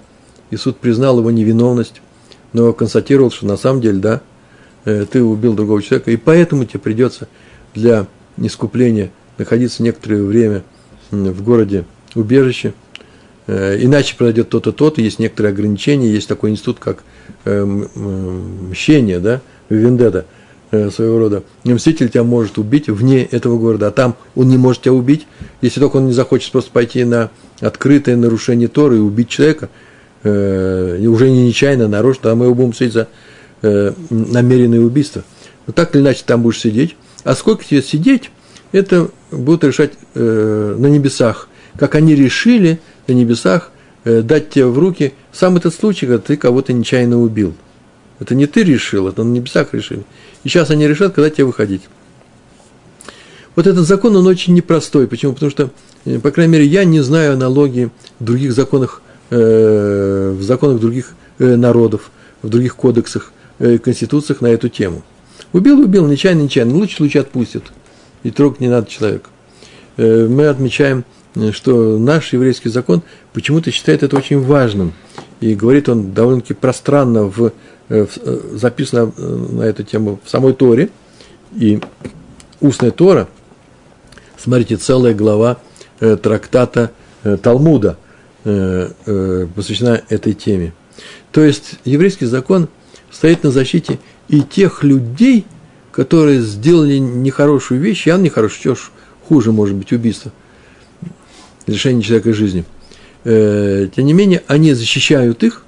и 0.49 0.57
суд 0.57 0.77
признал 0.77 1.19
его 1.19 1.31
невиновность, 1.31 2.01
но 2.53 2.73
констатировал, 2.73 3.31
что 3.31 3.45
на 3.45 3.57
самом 3.57 3.81
деле, 3.81 3.99
да, 3.99 4.21
э, 4.85 5.05
ты 5.09 5.23
убил 5.23 5.53
другого 5.53 5.81
человека, 5.81 6.11
и 6.11 6.17
поэтому 6.17 6.65
тебе 6.65 6.79
придется 6.79 7.27
для 7.73 8.07
искупления 8.37 9.11
находиться 9.37 9.83
некоторое 9.83 10.23
время 10.23 10.63
в 11.09 11.43
городе 11.43 11.85
убежище, 12.15 12.69
э, 12.69 12.80
иначе 13.51 14.15
произойдет 14.15 14.49
то-то, 14.49 14.71
то-то, 14.71 15.01
есть 15.01 15.19
некоторые 15.19 15.51
ограничения, 15.51 16.11
есть 16.11 16.27
такой 16.27 16.51
институт, 16.51 16.79
как 16.79 17.03
э, 17.45 17.63
мщение, 17.63 19.19
да, 19.19 19.41
вендета 19.69 20.25
своего 20.69 21.19
рода. 21.19 21.43
Мститель 21.65 22.07
тебя 22.09 22.23
может 22.23 22.57
убить 22.57 22.87
вне 22.87 23.25
этого 23.25 23.59
города, 23.59 23.87
а 23.87 23.91
там 23.91 24.15
он 24.35 24.47
не 24.47 24.57
может 24.57 24.83
тебя 24.83 24.93
убить, 24.93 25.27
если 25.61 25.81
только 25.81 25.97
он 25.97 26.07
не 26.07 26.13
захочет 26.13 26.49
просто 26.53 26.71
пойти 26.71 27.03
на 27.03 27.29
открытое 27.59 28.15
нарушение 28.15 28.69
Торы 28.69 28.97
и 28.97 28.99
убить 28.99 29.27
человека– 29.27 29.69
э, 30.23 31.05
уже 31.07 31.29
не 31.29 31.47
нечаянно, 31.47 31.85
а 31.85 31.87
нарочно, 31.87 32.31
а 32.31 32.35
мы 32.35 32.45
его 32.45 32.55
будем 32.55 32.73
судить 32.73 32.93
за 32.93 33.07
э, 33.61 33.93
намеренное 34.09 34.79
убийство. 34.79 35.23
Но 35.67 35.73
так 35.73 35.95
или 35.95 36.01
иначе 36.01 36.23
там 36.25 36.41
будешь 36.41 36.59
сидеть. 36.59 36.95
А 37.23 37.35
сколько 37.35 37.63
тебе 37.63 37.81
сидеть, 37.81 38.31
это 38.71 39.09
будут 39.31 39.63
решать 39.63 39.93
э, 40.15 40.75
на 40.77 40.87
небесах. 40.87 41.47
Как 41.77 41.95
они 41.95 42.15
решили 42.15 42.79
на 43.11 43.17
небесах 43.17 43.71
э, 44.03 44.21
дать 44.21 44.49
тебе 44.49 44.65
в 44.65 44.77
руки 44.77 45.13
сам 45.31 45.57
этот 45.57 45.73
случай, 45.73 46.05
когда 46.05 46.19
ты 46.19 46.37
кого-то 46.37 46.73
нечаянно 46.73 47.19
убил. 47.19 47.53
Это 48.19 48.35
не 48.35 48.45
ты 48.45 48.63
решил, 48.63 49.07
это 49.07 49.23
на 49.23 49.31
небесах 49.31 49.73
решили. 49.73 50.03
И 50.43 50.49
сейчас 50.49 50.69
они 50.69 50.87
решат, 50.87 51.13
когда 51.13 51.29
тебе 51.29 51.45
выходить. 51.45 51.83
Вот 53.55 53.67
этот 53.67 53.85
закон, 53.85 54.15
он 54.15 54.27
очень 54.27 54.53
непростой. 54.53 55.07
Почему? 55.07 55.33
Потому 55.33 55.51
что, 55.51 55.71
э, 56.05 56.19
по 56.19 56.31
крайней 56.31 56.53
мере, 56.53 56.65
я 56.65 56.83
не 56.83 57.01
знаю 57.01 57.33
аналогии 57.33 57.89
в 58.19 58.23
других 58.23 58.53
законах 58.53 59.01
Э, 59.31 60.35
в 60.37 60.43
законах 60.43 60.81
других 60.81 61.13
э, 61.39 61.55
народов, 61.55 62.11
в 62.41 62.49
других 62.49 62.75
кодексах, 62.75 63.31
э, 63.59 63.77
конституциях 63.77 64.41
на 64.41 64.47
эту 64.47 64.67
тему. 64.67 65.03
Убил, 65.53 65.79
убил, 65.79 66.05
нечаянно, 66.05 66.41
нечаянно, 66.41 66.75
лучше 66.75 67.01
лучше 67.01 67.19
отпустят, 67.19 67.63
и 68.23 68.31
трогать 68.31 68.59
не 68.59 68.67
надо 68.67 68.89
человека. 68.91 69.29
Мы 69.97 70.47
отмечаем, 70.47 71.05
что 71.51 71.97
наш 71.97 72.33
еврейский 72.33 72.69
закон 72.69 73.03
почему-то 73.33 73.71
считает 73.71 74.03
это 74.03 74.17
очень 74.17 74.41
важным, 74.41 74.93
и 75.39 75.55
говорит 75.55 75.89
он 75.89 76.13
довольно-таки 76.13 76.53
пространно, 76.53 77.23
в, 77.23 77.51
в, 77.89 78.09
записано 78.57 79.11
на 79.17 79.63
эту 79.63 79.83
тему 79.83 80.19
в 80.23 80.29
самой 80.29 80.53
Торе, 80.53 80.89
и 81.55 81.79
устная 82.59 82.91
Тора, 82.91 83.27
смотрите, 84.37 84.77
целая 84.77 85.13
глава 85.13 85.57
трактата 85.99 86.91
Талмуда– 87.41 87.97
Э, 88.43 88.89
э, 89.05 89.47
посвящена 89.55 90.01
этой 90.09 90.33
теме. 90.33 90.73
То 91.31 91.43
есть 91.43 91.75
еврейский 91.85 92.25
закон 92.25 92.69
стоит 93.11 93.43
на 93.43 93.51
защите 93.51 93.99
и 94.29 94.41
тех 94.41 94.81
людей, 94.81 95.45
которые 95.91 96.41
сделали 96.41 96.97
нехорошую 96.97 97.79
вещь, 97.79 98.07
явно 98.07 98.23
нехорошую, 98.23 98.59
что 98.59 98.75
ж 98.75 98.91
хуже 99.27 99.51
может 99.51 99.75
быть 99.75 99.93
убийство, 99.93 100.31
лишение 101.71 102.03
человека 102.03 102.33
жизни. 102.33 102.65
Э, 103.23 103.87
тем 103.95 104.05
не 104.05 104.13
менее, 104.13 104.41
они 104.47 104.73
защищают 104.73 105.43
их, 105.43 105.63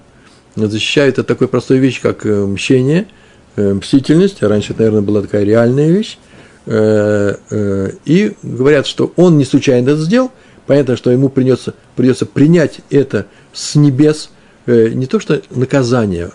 защищают 0.56 1.20
от 1.20 1.28
такой 1.28 1.48
простой 1.48 1.78
вещи, 1.78 2.02
как 2.02 2.26
э, 2.26 2.46
мщение, 2.46 3.08
э, 3.56 3.74
мстительность, 3.74 4.42
раньше 4.42 4.74
это, 4.74 4.84
наверное, 4.84 5.02
была 5.02 5.22
такая 5.22 5.44
реальная 5.44 5.90
вещь, 5.90 6.18
и 6.66 8.32
говорят, 8.42 8.88
что 8.88 9.12
он 9.18 9.38
не 9.38 9.44
случайно 9.44 9.90
это 9.90 9.98
сделал, 9.98 10.32
понятно, 10.66 10.96
что 10.96 11.12
ему 11.12 11.28
придется, 11.28 11.74
придется 11.98 12.26
принять 12.26 12.80
это 12.90 13.26
с 13.52 13.76
небес, 13.76 14.30
не 14.66 15.06
то 15.06 15.20
что 15.20 15.42
наказание, 15.50 16.32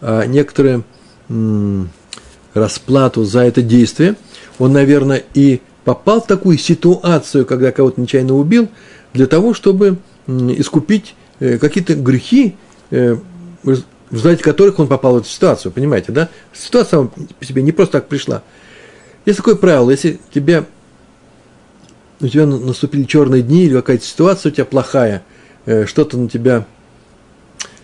а 0.00 0.24
некоторое 0.24 0.82
расплату 2.54 3.24
за 3.24 3.40
это 3.40 3.60
действие, 3.60 4.16
он, 4.58 4.72
наверное, 4.72 5.22
и 5.34 5.60
попал 5.84 6.22
в 6.22 6.26
такую 6.26 6.56
ситуацию, 6.56 7.46
когда 7.46 7.70
кого-то 7.70 8.00
нечаянно 8.00 8.34
убил, 8.34 8.68
для 9.16 9.26
того, 9.26 9.54
чтобы 9.54 9.98
искупить 10.26 11.14
э, 11.40 11.58
какие-то 11.58 11.94
грехи, 11.94 12.56
э, 12.90 13.16
в 13.62 13.82
результате 14.12 14.44
которых 14.44 14.78
он 14.78 14.86
попал 14.86 15.14
в 15.14 15.18
эту 15.18 15.28
ситуацию, 15.28 15.72
понимаете, 15.72 16.12
да? 16.12 16.28
Ситуация 16.52 17.04
по 17.04 17.44
себе 17.44 17.62
не 17.62 17.72
просто 17.72 17.94
так 17.94 18.08
пришла. 18.08 18.42
Есть 19.24 19.38
такое 19.38 19.56
правило, 19.56 19.90
если 19.90 20.20
тебе, 20.32 20.66
у 22.20 22.28
тебя 22.28 22.46
наступили 22.46 23.04
черные 23.04 23.42
дни 23.42 23.64
или 23.64 23.74
какая-то 23.74 24.04
ситуация 24.04 24.52
у 24.52 24.54
тебя 24.54 24.64
плохая, 24.64 25.24
э, 25.64 25.86
что-то 25.86 26.16
на 26.16 26.28
тебя, 26.28 26.66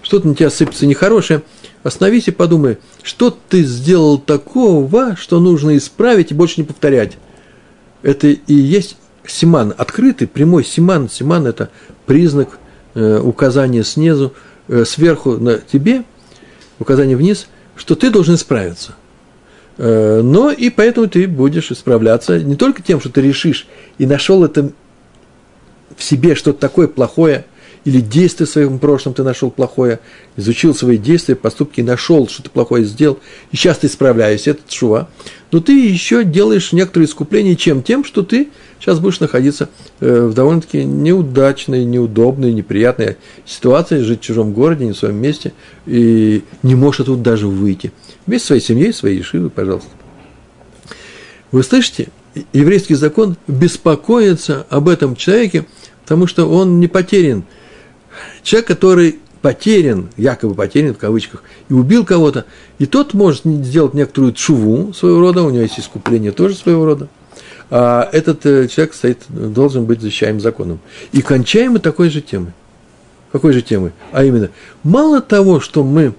что-то 0.02 0.28
на 0.28 0.34
тебя 0.34 0.50
сыпется 0.50 0.86
нехорошее, 0.86 1.42
остановись 1.82 2.28
и 2.28 2.32
подумай, 2.32 2.78
что 3.02 3.36
ты 3.48 3.64
сделал 3.64 4.18
такого, 4.18 5.16
что 5.16 5.40
нужно 5.40 5.76
исправить 5.76 6.30
и 6.30 6.34
больше 6.34 6.60
не 6.60 6.66
повторять. 6.66 7.18
Это 8.02 8.28
и 8.28 8.54
есть 8.54 8.96
симан, 9.26 9.74
открытый, 9.76 10.26
прямой 10.26 10.64
симан. 10.64 11.08
Симан– 11.08 11.46
это 11.48 11.70
признак 12.06 12.58
э, 12.94 13.18
указания 13.18 13.84
снизу, 13.84 14.34
э, 14.68 14.84
сверху 14.84 15.32
на 15.38 15.58
тебе, 15.58 16.04
указание 16.78 17.16
вниз, 17.16 17.48
что 17.76 17.94
ты 17.94 18.10
должен 18.10 18.34
исправиться. 18.34 18.94
Э, 19.78 20.20
но 20.22 20.50
и 20.50 20.70
поэтому 20.70 21.08
ты 21.08 21.26
будешь 21.26 21.70
исправляться 21.70 22.38
не 22.38 22.56
только 22.56 22.82
тем, 22.82 23.00
что 23.00 23.10
ты 23.10 23.22
решишь 23.22 23.66
и 23.98 24.06
нашел 24.06 24.44
это 24.44 24.72
в 25.96 26.02
себе 26.02 26.34
что-то 26.34 26.58
такое 26.58 26.88
плохое, 26.88 27.44
или 27.84 28.00
действие 28.00 28.46
в 28.46 28.50
своем 28.50 28.78
прошлом 28.78 29.12
ты 29.14 29.22
нашел 29.22 29.50
плохое, 29.50 29.98
изучил 30.36 30.74
свои 30.74 30.98
действия, 30.98 31.34
поступки, 31.34 31.80
нашел, 31.80 32.28
что 32.28 32.44
ты 32.44 32.50
плохое 32.50 32.84
сделал, 32.84 33.18
и 33.50 33.56
сейчас 33.56 33.78
ты 33.78 33.88
исправляешься, 33.88 34.50
это 34.50 34.62
шува. 34.68 35.08
Но 35.50 35.60
ты 35.60 35.86
еще 35.88 36.24
делаешь 36.24 36.72
некоторые 36.72 37.08
искупления 37.08 37.56
чем? 37.56 37.82
Тем, 37.82 38.04
что 38.04 38.22
ты 38.22 38.50
сейчас 38.82 38.98
будешь 38.98 39.20
находиться 39.20 39.68
э, 40.00 40.26
в 40.26 40.34
довольно-таки 40.34 40.84
неудачной, 40.84 41.84
неудобной, 41.84 42.52
неприятной 42.52 43.16
ситуации, 43.46 44.00
жить 44.00 44.20
в 44.20 44.24
чужом 44.24 44.52
городе, 44.52 44.84
не 44.86 44.92
в 44.92 44.98
своем 44.98 45.16
месте, 45.16 45.52
и 45.86 46.42
не 46.62 46.74
можешь 46.74 47.00
оттуда 47.00 47.22
даже 47.22 47.46
выйти. 47.46 47.92
Вместе 48.26 48.48
своей 48.48 48.62
семьей, 48.62 48.92
своей 48.92 49.18
ешивой, 49.18 49.50
пожалуйста. 49.50 49.90
Вы 51.52 51.62
слышите, 51.62 52.08
еврейский 52.52 52.94
закон 52.94 53.36
беспокоится 53.46 54.66
об 54.68 54.88
этом 54.88 55.16
человеке, 55.16 55.66
потому 56.02 56.26
что 56.26 56.48
он 56.48 56.80
не 56.80 56.88
потерян– 56.88 57.44
Человек, 58.42 58.68
который 58.68 59.18
потерян, 59.40 60.08
якобы 60.16 60.54
потерян 60.54 60.94
в 60.94 60.98
кавычках, 60.98 61.42
и 61.68 61.72
убил 61.72 62.04
кого-то, 62.04 62.44
и 62.78 62.86
тот 62.86 63.14
может 63.14 63.44
сделать 63.44 63.94
некоторую 63.94 64.32
чуву 64.32 64.92
своего 64.92 65.20
рода, 65.20 65.42
у 65.42 65.50
него 65.50 65.62
есть 65.62 65.80
искупление 65.80 66.32
тоже 66.32 66.54
своего 66.54 66.84
рода, 66.84 67.08
этот 67.74 68.44
э, 68.44 68.68
человек 68.68 68.94
стоит, 68.94 69.18
должен 69.28 69.86
быть 69.86 70.00
защищаем 70.00 70.40
законом. 70.40 70.78
И 71.12 71.22
кончаем 71.22 71.72
мы 71.72 71.78
такой 71.78 72.10
же 72.10 72.20
темой. 72.20 72.52
Какой 73.32 73.52
же 73.54 73.62
темой? 73.62 73.92
А 74.12 74.24
именно, 74.24 74.50
мало 74.82 75.22
того, 75.22 75.58
что 75.58 75.82
мы 75.82 76.12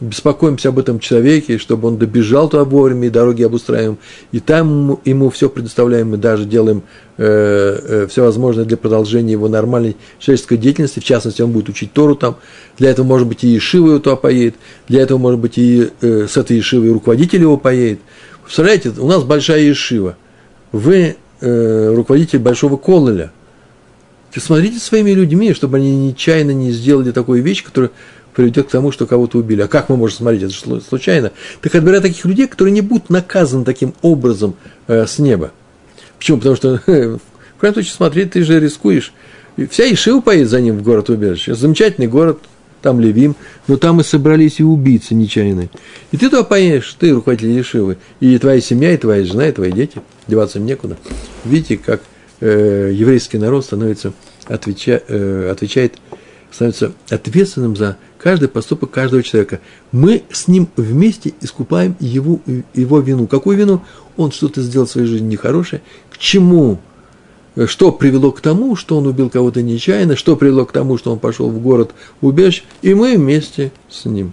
беспокоимся 0.00 0.68
об 0.68 0.78
этом 0.78 1.00
человеке, 1.00 1.58
чтобы 1.58 1.88
он 1.88 1.98
добежал 1.98 2.48
туда 2.48 2.64
вовремя, 2.64 3.08
и 3.08 3.10
дороги 3.10 3.42
обустраиваем, 3.42 3.98
и 4.32 4.40
там 4.40 4.98
ему 5.04 5.30
все 5.30 5.48
предоставляем, 5.48 6.10
мы 6.10 6.16
даже 6.16 6.44
делаем 6.44 6.82
э, 7.16 7.24
э, 7.24 8.06
все 8.08 8.22
возможное 8.22 8.64
для 8.64 8.76
продолжения 8.76 9.32
его 9.32 9.48
нормальной 9.48 9.96
человеческой 10.18 10.56
деятельности, 10.56 11.00
в 11.00 11.04
частности, 11.04 11.42
он 11.42 11.52
будет 11.52 11.68
учить 11.68 11.92
Тору 11.92 12.14
там, 12.14 12.36
для 12.76 12.90
этого, 12.90 13.06
может 13.06 13.26
быть, 13.26 13.42
и 13.44 13.48
Ешива 13.48 13.88
его 13.88 13.98
туда 13.98 14.16
поедет, 14.16 14.54
для 14.88 15.02
этого, 15.02 15.18
может 15.18 15.40
быть, 15.40 15.58
и 15.58 15.90
э, 16.00 16.26
с 16.28 16.36
этой 16.36 16.56
Ешивой 16.56 16.92
руководитель 16.92 17.40
его 17.40 17.56
поедет. 17.56 18.00
Представляете, 18.44 18.92
у 18.98 19.08
нас 19.08 19.24
большая 19.24 19.60
Ешива, 19.60 20.16
вы 20.72 21.16
э, 21.40 21.94
руководитель 21.94 22.38
большого 22.38 22.76
кололя, 22.76 23.30
смотрите 24.36 24.78
своими 24.78 25.10
людьми, 25.10 25.52
чтобы 25.52 25.78
они 25.78 25.96
нечаянно 26.08 26.52
не 26.52 26.70
сделали 26.70 27.10
такую 27.10 27.42
вещь, 27.42 27.64
которая 27.64 27.90
приведет 28.34 28.68
к 28.68 28.70
тому, 28.70 28.92
что 28.92 29.06
кого-то 29.06 29.38
убили. 29.38 29.62
А 29.62 29.68
как 29.68 29.88
мы 29.88 29.96
можем 29.96 30.18
смотреть, 30.18 30.44
это 30.44 30.52
же 30.52 30.80
случайно? 30.80 31.32
Так 31.60 31.74
отбирай 31.74 32.00
таких 32.00 32.24
людей, 32.24 32.46
которые 32.46 32.72
не 32.72 32.82
будут 32.82 33.10
наказаны 33.10 33.64
таким 33.64 33.94
образом 34.02 34.54
э, 34.86 35.06
с 35.06 35.18
неба. 35.18 35.50
Почему? 36.18 36.38
Потому 36.38 36.56
что, 36.56 36.80
в 36.86 37.60
крайнем 37.60 37.74
случае, 37.74 37.92
смотри, 37.92 38.24
ты 38.26 38.44
же 38.44 38.60
рискуешь. 38.60 39.12
Вся 39.70 39.92
Ишива 39.92 40.20
поедет 40.20 40.50
за 40.50 40.60
ним 40.60 40.78
в 40.78 40.82
город 40.84 41.10
убежище. 41.10 41.54
Замечательный 41.56 42.06
город, 42.06 42.38
там 42.82 43.00
Левим, 43.00 43.36
но 43.66 43.76
там 43.76 44.00
и 44.00 44.04
собрались 44.04 44.60
и 44.60 44.64
убийцы 44.64 45.14
нечаянные. 45.14 45.70
И 46.12 46.16
ты 46.16 46.28
туда 46.28 46.44
поедешь, 46.44 46.96
ты 46.98 47.12
руководитель 47.12 47.50
Ешивы, 47.50 47.98
и 48.20 48.38
твоя 48.38 48.60
семья, 48.60 48.92
и 48.92 48.96
твоя 48.96 49.24
жена, 49.24 49.48
и 49.48 49.52
твои 49.52 49.72
дети, 49.72 50.00
деваться 50.26 50.58
им 50.58 50.66
некуда. 50.66 50.96
Видите, 51.44 51.76
как 51.76 52.02
э, 52.40 52.90
еврейский 52.94 53.38
народ 53.38 53.64
становится, 53.64 54.12
отвеча, 54.46 55.02
э, 55.08 55.50
отвечает, 55.50 55.98
становится 56.50 56.92
ответственным 57.10 57.76
за 57.76 57.96
каждый 58.18 58.48
поступок 58.48 58.90
каждого 58.90 59.22
человека. 59.22 59.60
Мы 59.92 60.22
с 60.30 60.48
ним 60.48 60.68
вместе 60.76 61.32
искупаем 61.40 61.96
его, 62.00 62.40
его 62.74 63.00
вину. 63.00 63.26
Какую 63.26 63.56
вину? 63.56 63.82
Он 64.16 64.32
что-то 64.32 64.62
сделал 64.62 64.86
в 64.86 64.90
своей 64.90 65.06
жизни 65.06 65.28
нехорошее. 65.28 65.82
К 66.10 66.18
чему? 66.18 66.80
Что 67.66 67.90
привело 67.90 68.30
к 68.30 68.40
тому, 68.40 68.76
что 68.76 68.98
он 68.98 69.06
убил 69.06 69.30
кого-то 69.30 69.62
нечаянно, 69.62 70.14
что 70.14 70.36
привело 70.36 70.64
к 70.64 70.72
тому, 70.72 70.96
что 70.96 71.12
он 71.12 71.18
пошел 71.18 71.50
в 71.50 71.60
город 71.60 71.90
убежищ, 72.20 72.62
и 72.82 72.94
мы 72.94 73.16
вместе 73.16 73.72
с 73.90 74.04
ним. 74.04 74.32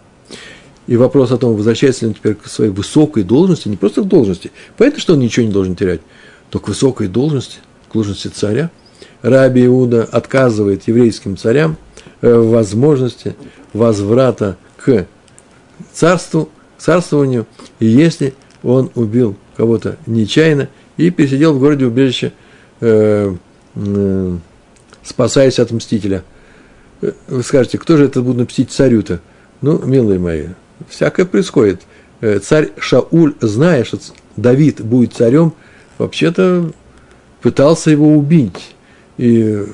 И 0.87 0.97
вопрос 0.97 1.31
о 1.31 1.37
том, 1.37 1.55
возвращается 1.55 2.05
ли 2.05 2.09
он 2.09 2.13
теперь 2.13 2.35
к 2.35 2.45
своей 2.47 2.69
высокой 2.69 3.23
должности, 3.23 3.67
не 3.67 3.77
просто 3.77 4.03
к 4.03 4.07
должности, 4.07 4.51
понятно, 4.77 4.99
что 4.99 5.13
он 5.13 5.19
ничего 5.19 5.45
не 5.45 5.51
должен 5.51 5.75
терять, 5.75 6.01
то 6.51 6.59
к 6.59 6.67
высокой 6.67 7.07
должности, 7.07 7.57
к 7.89 7.93
должности 7.93 8.27
царя. 8.27 8.69
Раби 9.23 9.65
Иуда 9.65 10.03
отказывает 10.03 10.87
еврейским 10.87 11.37
царям 11.37 11.77
в 12.21 12.27
э, 12.27 12.39
возможности 12.39 13.35
возврата 13.73 14.57
к 14.77 15.07
царству, 15.91 16.49
царствованию, 16.77 17.47
и 17.79 17.87
если 17.87 18.35
он 18.61 18.91
убил 18.93 19.35
кого-то 19.57 19.97
нечаянно 20.05 20.69
и 20.97 21.09
пересидел 21.09 21.53
в 21.53 21.59
городе 21.59 21.85
убежище, 21.85 22.33
э, 22.81 23.35
э, 23.75 24.37
спасаясь 25.03 25.59
от 25.59 25.71
мстителя. 25.71 26.23
Э, 27.01 27.11
вы 27.27 27.43
скажете, 27.43 27.77
кто 27.77 27.97
же 27.97 28.05
это 28.05 28.21
будет 28.21 28.47
мстить 28.47 28.71
царю-то? 28.71 29.21
Ну, 29.61 29.83
милые 29.85 30.19
мои, 30.19 30.47
всякое 30.89 31.25
происходит. 31.25 31.81
Царь 32.41 32.71
Шауль, 32.77 33.35
зная, 33.41 33.83
что 33.83 33.99
Давид 34.35 34.81
будет 34.81 35.13
царем, 35.13 35.53
вообще-то 35.97 36.71
пытался 37.41 37.91
его 37.91 38.13
убить. 38.15 38.75
И 39.17 39.65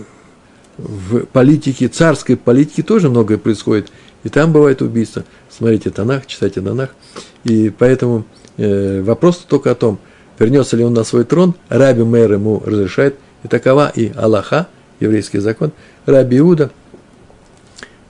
в 0.78 1.26
политике, 1.26 1.88
царской 1.88 2.36
политике 2.36 2.84
тоже 2.84 3.10
многое 3.10 3.38
происходит. 3.38 3.92
И 4.24 4.30
там 4.30 4.52
бывает 4.52 4.82
убийство. 4.82 5.24
Смотрите 5.50 5.90
Танах, 5.90 6.26
читайте 6.28 6.62
Танах. 6.62 6.96
И 7.44 7.70
поэтому 7.70 8.26
э, 8.58 9.02
вопрос 9.02 9.38
только 9.48 9.72
о 9.72 9.76
том, 9.76 10.00
вернется 10.42 10.76
ли 10.76 10.84
он 10.84 10.94
на 10.94 11.04
свой 11.04 11.24
трон. 11.24 11.56
Раби 11.70 12.04
Мэр 12.04 12.34
ему 12.34 12.62
разрешает. 12.66 13.16
И 13.44 13.48
такова 13.48 13.92
и 13.96 14.12
Аллаха, 14.16 14.68
еврейский 15.00 15.40
закон. 15.40 15.72
Раби 16.06 16.40
Иуда 16.40 16.72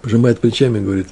пожимает 0.02 0.40
плечами 0.40 0.80
и 0.80 0.82
говорит, 0.82 1.08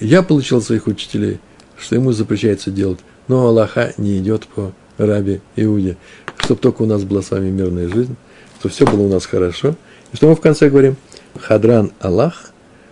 я 0.00 0.22
получил 0.22 0.62
своих 0.62 0.86
учителей, 0.86 1.40
что 1.76 1.96
ему 1.96 2.12
запрещается 2.12 2.70
делать. 2.70 3.00
Но 3.28 3.46
Аллаха 3.46 3.92
не 3.98 4.18
идет 4.18 4.46
по 4.46 4.72
Раби 4.98 5.40
Иуде. 5.56 5.96
Чтобы 6.38 6.60
только 6.60 6.82
у 6.82 6.86
нас 6.86 7.02
была 7.02 7.22
с 7.22 7.30
вами 7.30 7.50
мирная 7.50 7.88
жизнь, 7.88 8.16
чтобы 8.58 8.72
все 8.72 8.86
было 8.86 9.02
у 9.02 9.08
нас 9.08 9.26
хорошо– 9.26 9.74
и 10.12 10.16
что 10.16 10.28
мы 10.28 10.36
в 10.36 10.40
конце 10.40 10.68
говорим? 10.68 10.96
Хадран 11.40 11.92
Аллах, 11.98 12.50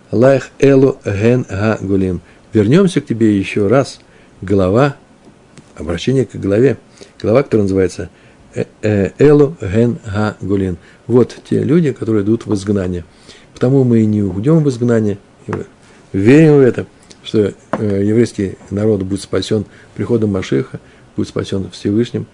Аллах 0.09 0.49
Элу 0.59 0.97
Ген 1.05 1.45
Га 1.47 1.77
Гулим. 1.79 2.21
Вернемся 2.51 2.99
к 2.99 3.05
тебе 3.05 3.37
еще 3.37 3.67
раз. 3.67 3.99
Глава, 4.41 4.95
обращение 5.75 6.25
к 6.25 6.35
главе. 6.35 6.77
Глава, 7.21 7.43
которая 7.43 7.63
называется 7.63 8.09
«Э, 8.55 8.65
э, 8.81 9.11
Элу 9.19 9.55
Ген 9.61 9.99
Га 10.03 10.35
Гулин. 10.41 10.77
Вот 11.05 11.37
те 11.47 11.63
люди, 11.63 11.91
которые 11.91 12.23
идут 12.23 12.47
в 12.47 12.53
изгнание. 12.55 13.05
Потому 13.53 13.83
мы 13.83 14.01
и 14.01 14.05
не 14.07 14.23
уйдем 14.23 14.63
в 14.63 14.69
изгнание, 14.69 15.19
верим 16.13 16.57
в 16.57 16.59
это, 16.61 16.87
что 17.23 17.53
э, 17.77 18.03
еврейский 18.03 18.57
народ 18.71 19.03
будет 19.03 19.21
спасен 19.21 19.65
приходом 19.95 20.31
Машеха, 20.31 20.79
будет 21.15 21.27
спасен 21.27 21.69
Всевышним, 21.69 22.25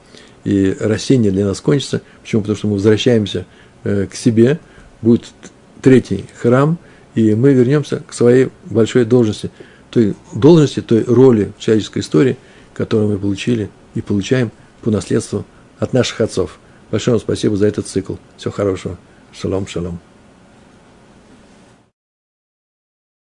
и 0.46 0.74
растение 0.80 1.32
для 1.32 1.46
нас 1.46 1.60
кончится. 1.60 2.02
Почему? 2.22 2.44
Потому 2.44 2.58
что 2.58 2.68
мы 2.68 2.74
возвращаемся 2.76 3.46
к 3.84 4.14
себе, 4.14 4.60
будет 5.02 5.26
третий 5.82 6.26
храм, 6.40 6.78
и 7.14 7.36
мы 7.36 7.54
вернемся 7.54 8.04
к 8.08 8.14
своей 8.14 8.50
большой 8.66 9.04
должности, 9.04 9.52
той 9.90 10.16
должности, 10.34 10.82
той 10.82 11.04
роли 11.04 11.52
в 11.58 11.62
человеческой 11.62 12.00
истории, 12.00 12.38
которую 12.74 13.10
мы 13.10 13.18
получили 13.18 13.70
и 13.96 14.02
получаем 14.02 14.52
по 14.88 14.92
наследству 14.92 15.44
от 15.80 15.92
наших 15.92 16.22
отцов. 16.22 16.60
Большое 16.92 17.16
вам 17.16 17.20
спасибо 17.20 17.58
за 17.58 17.68
этот 17.68 17.88
цикл. 17.88 18.16
Всего 18.38 18.54
хорошего. 18.54 18.98
Шалом, 19.34 19.68
шалом. 19.68 20.00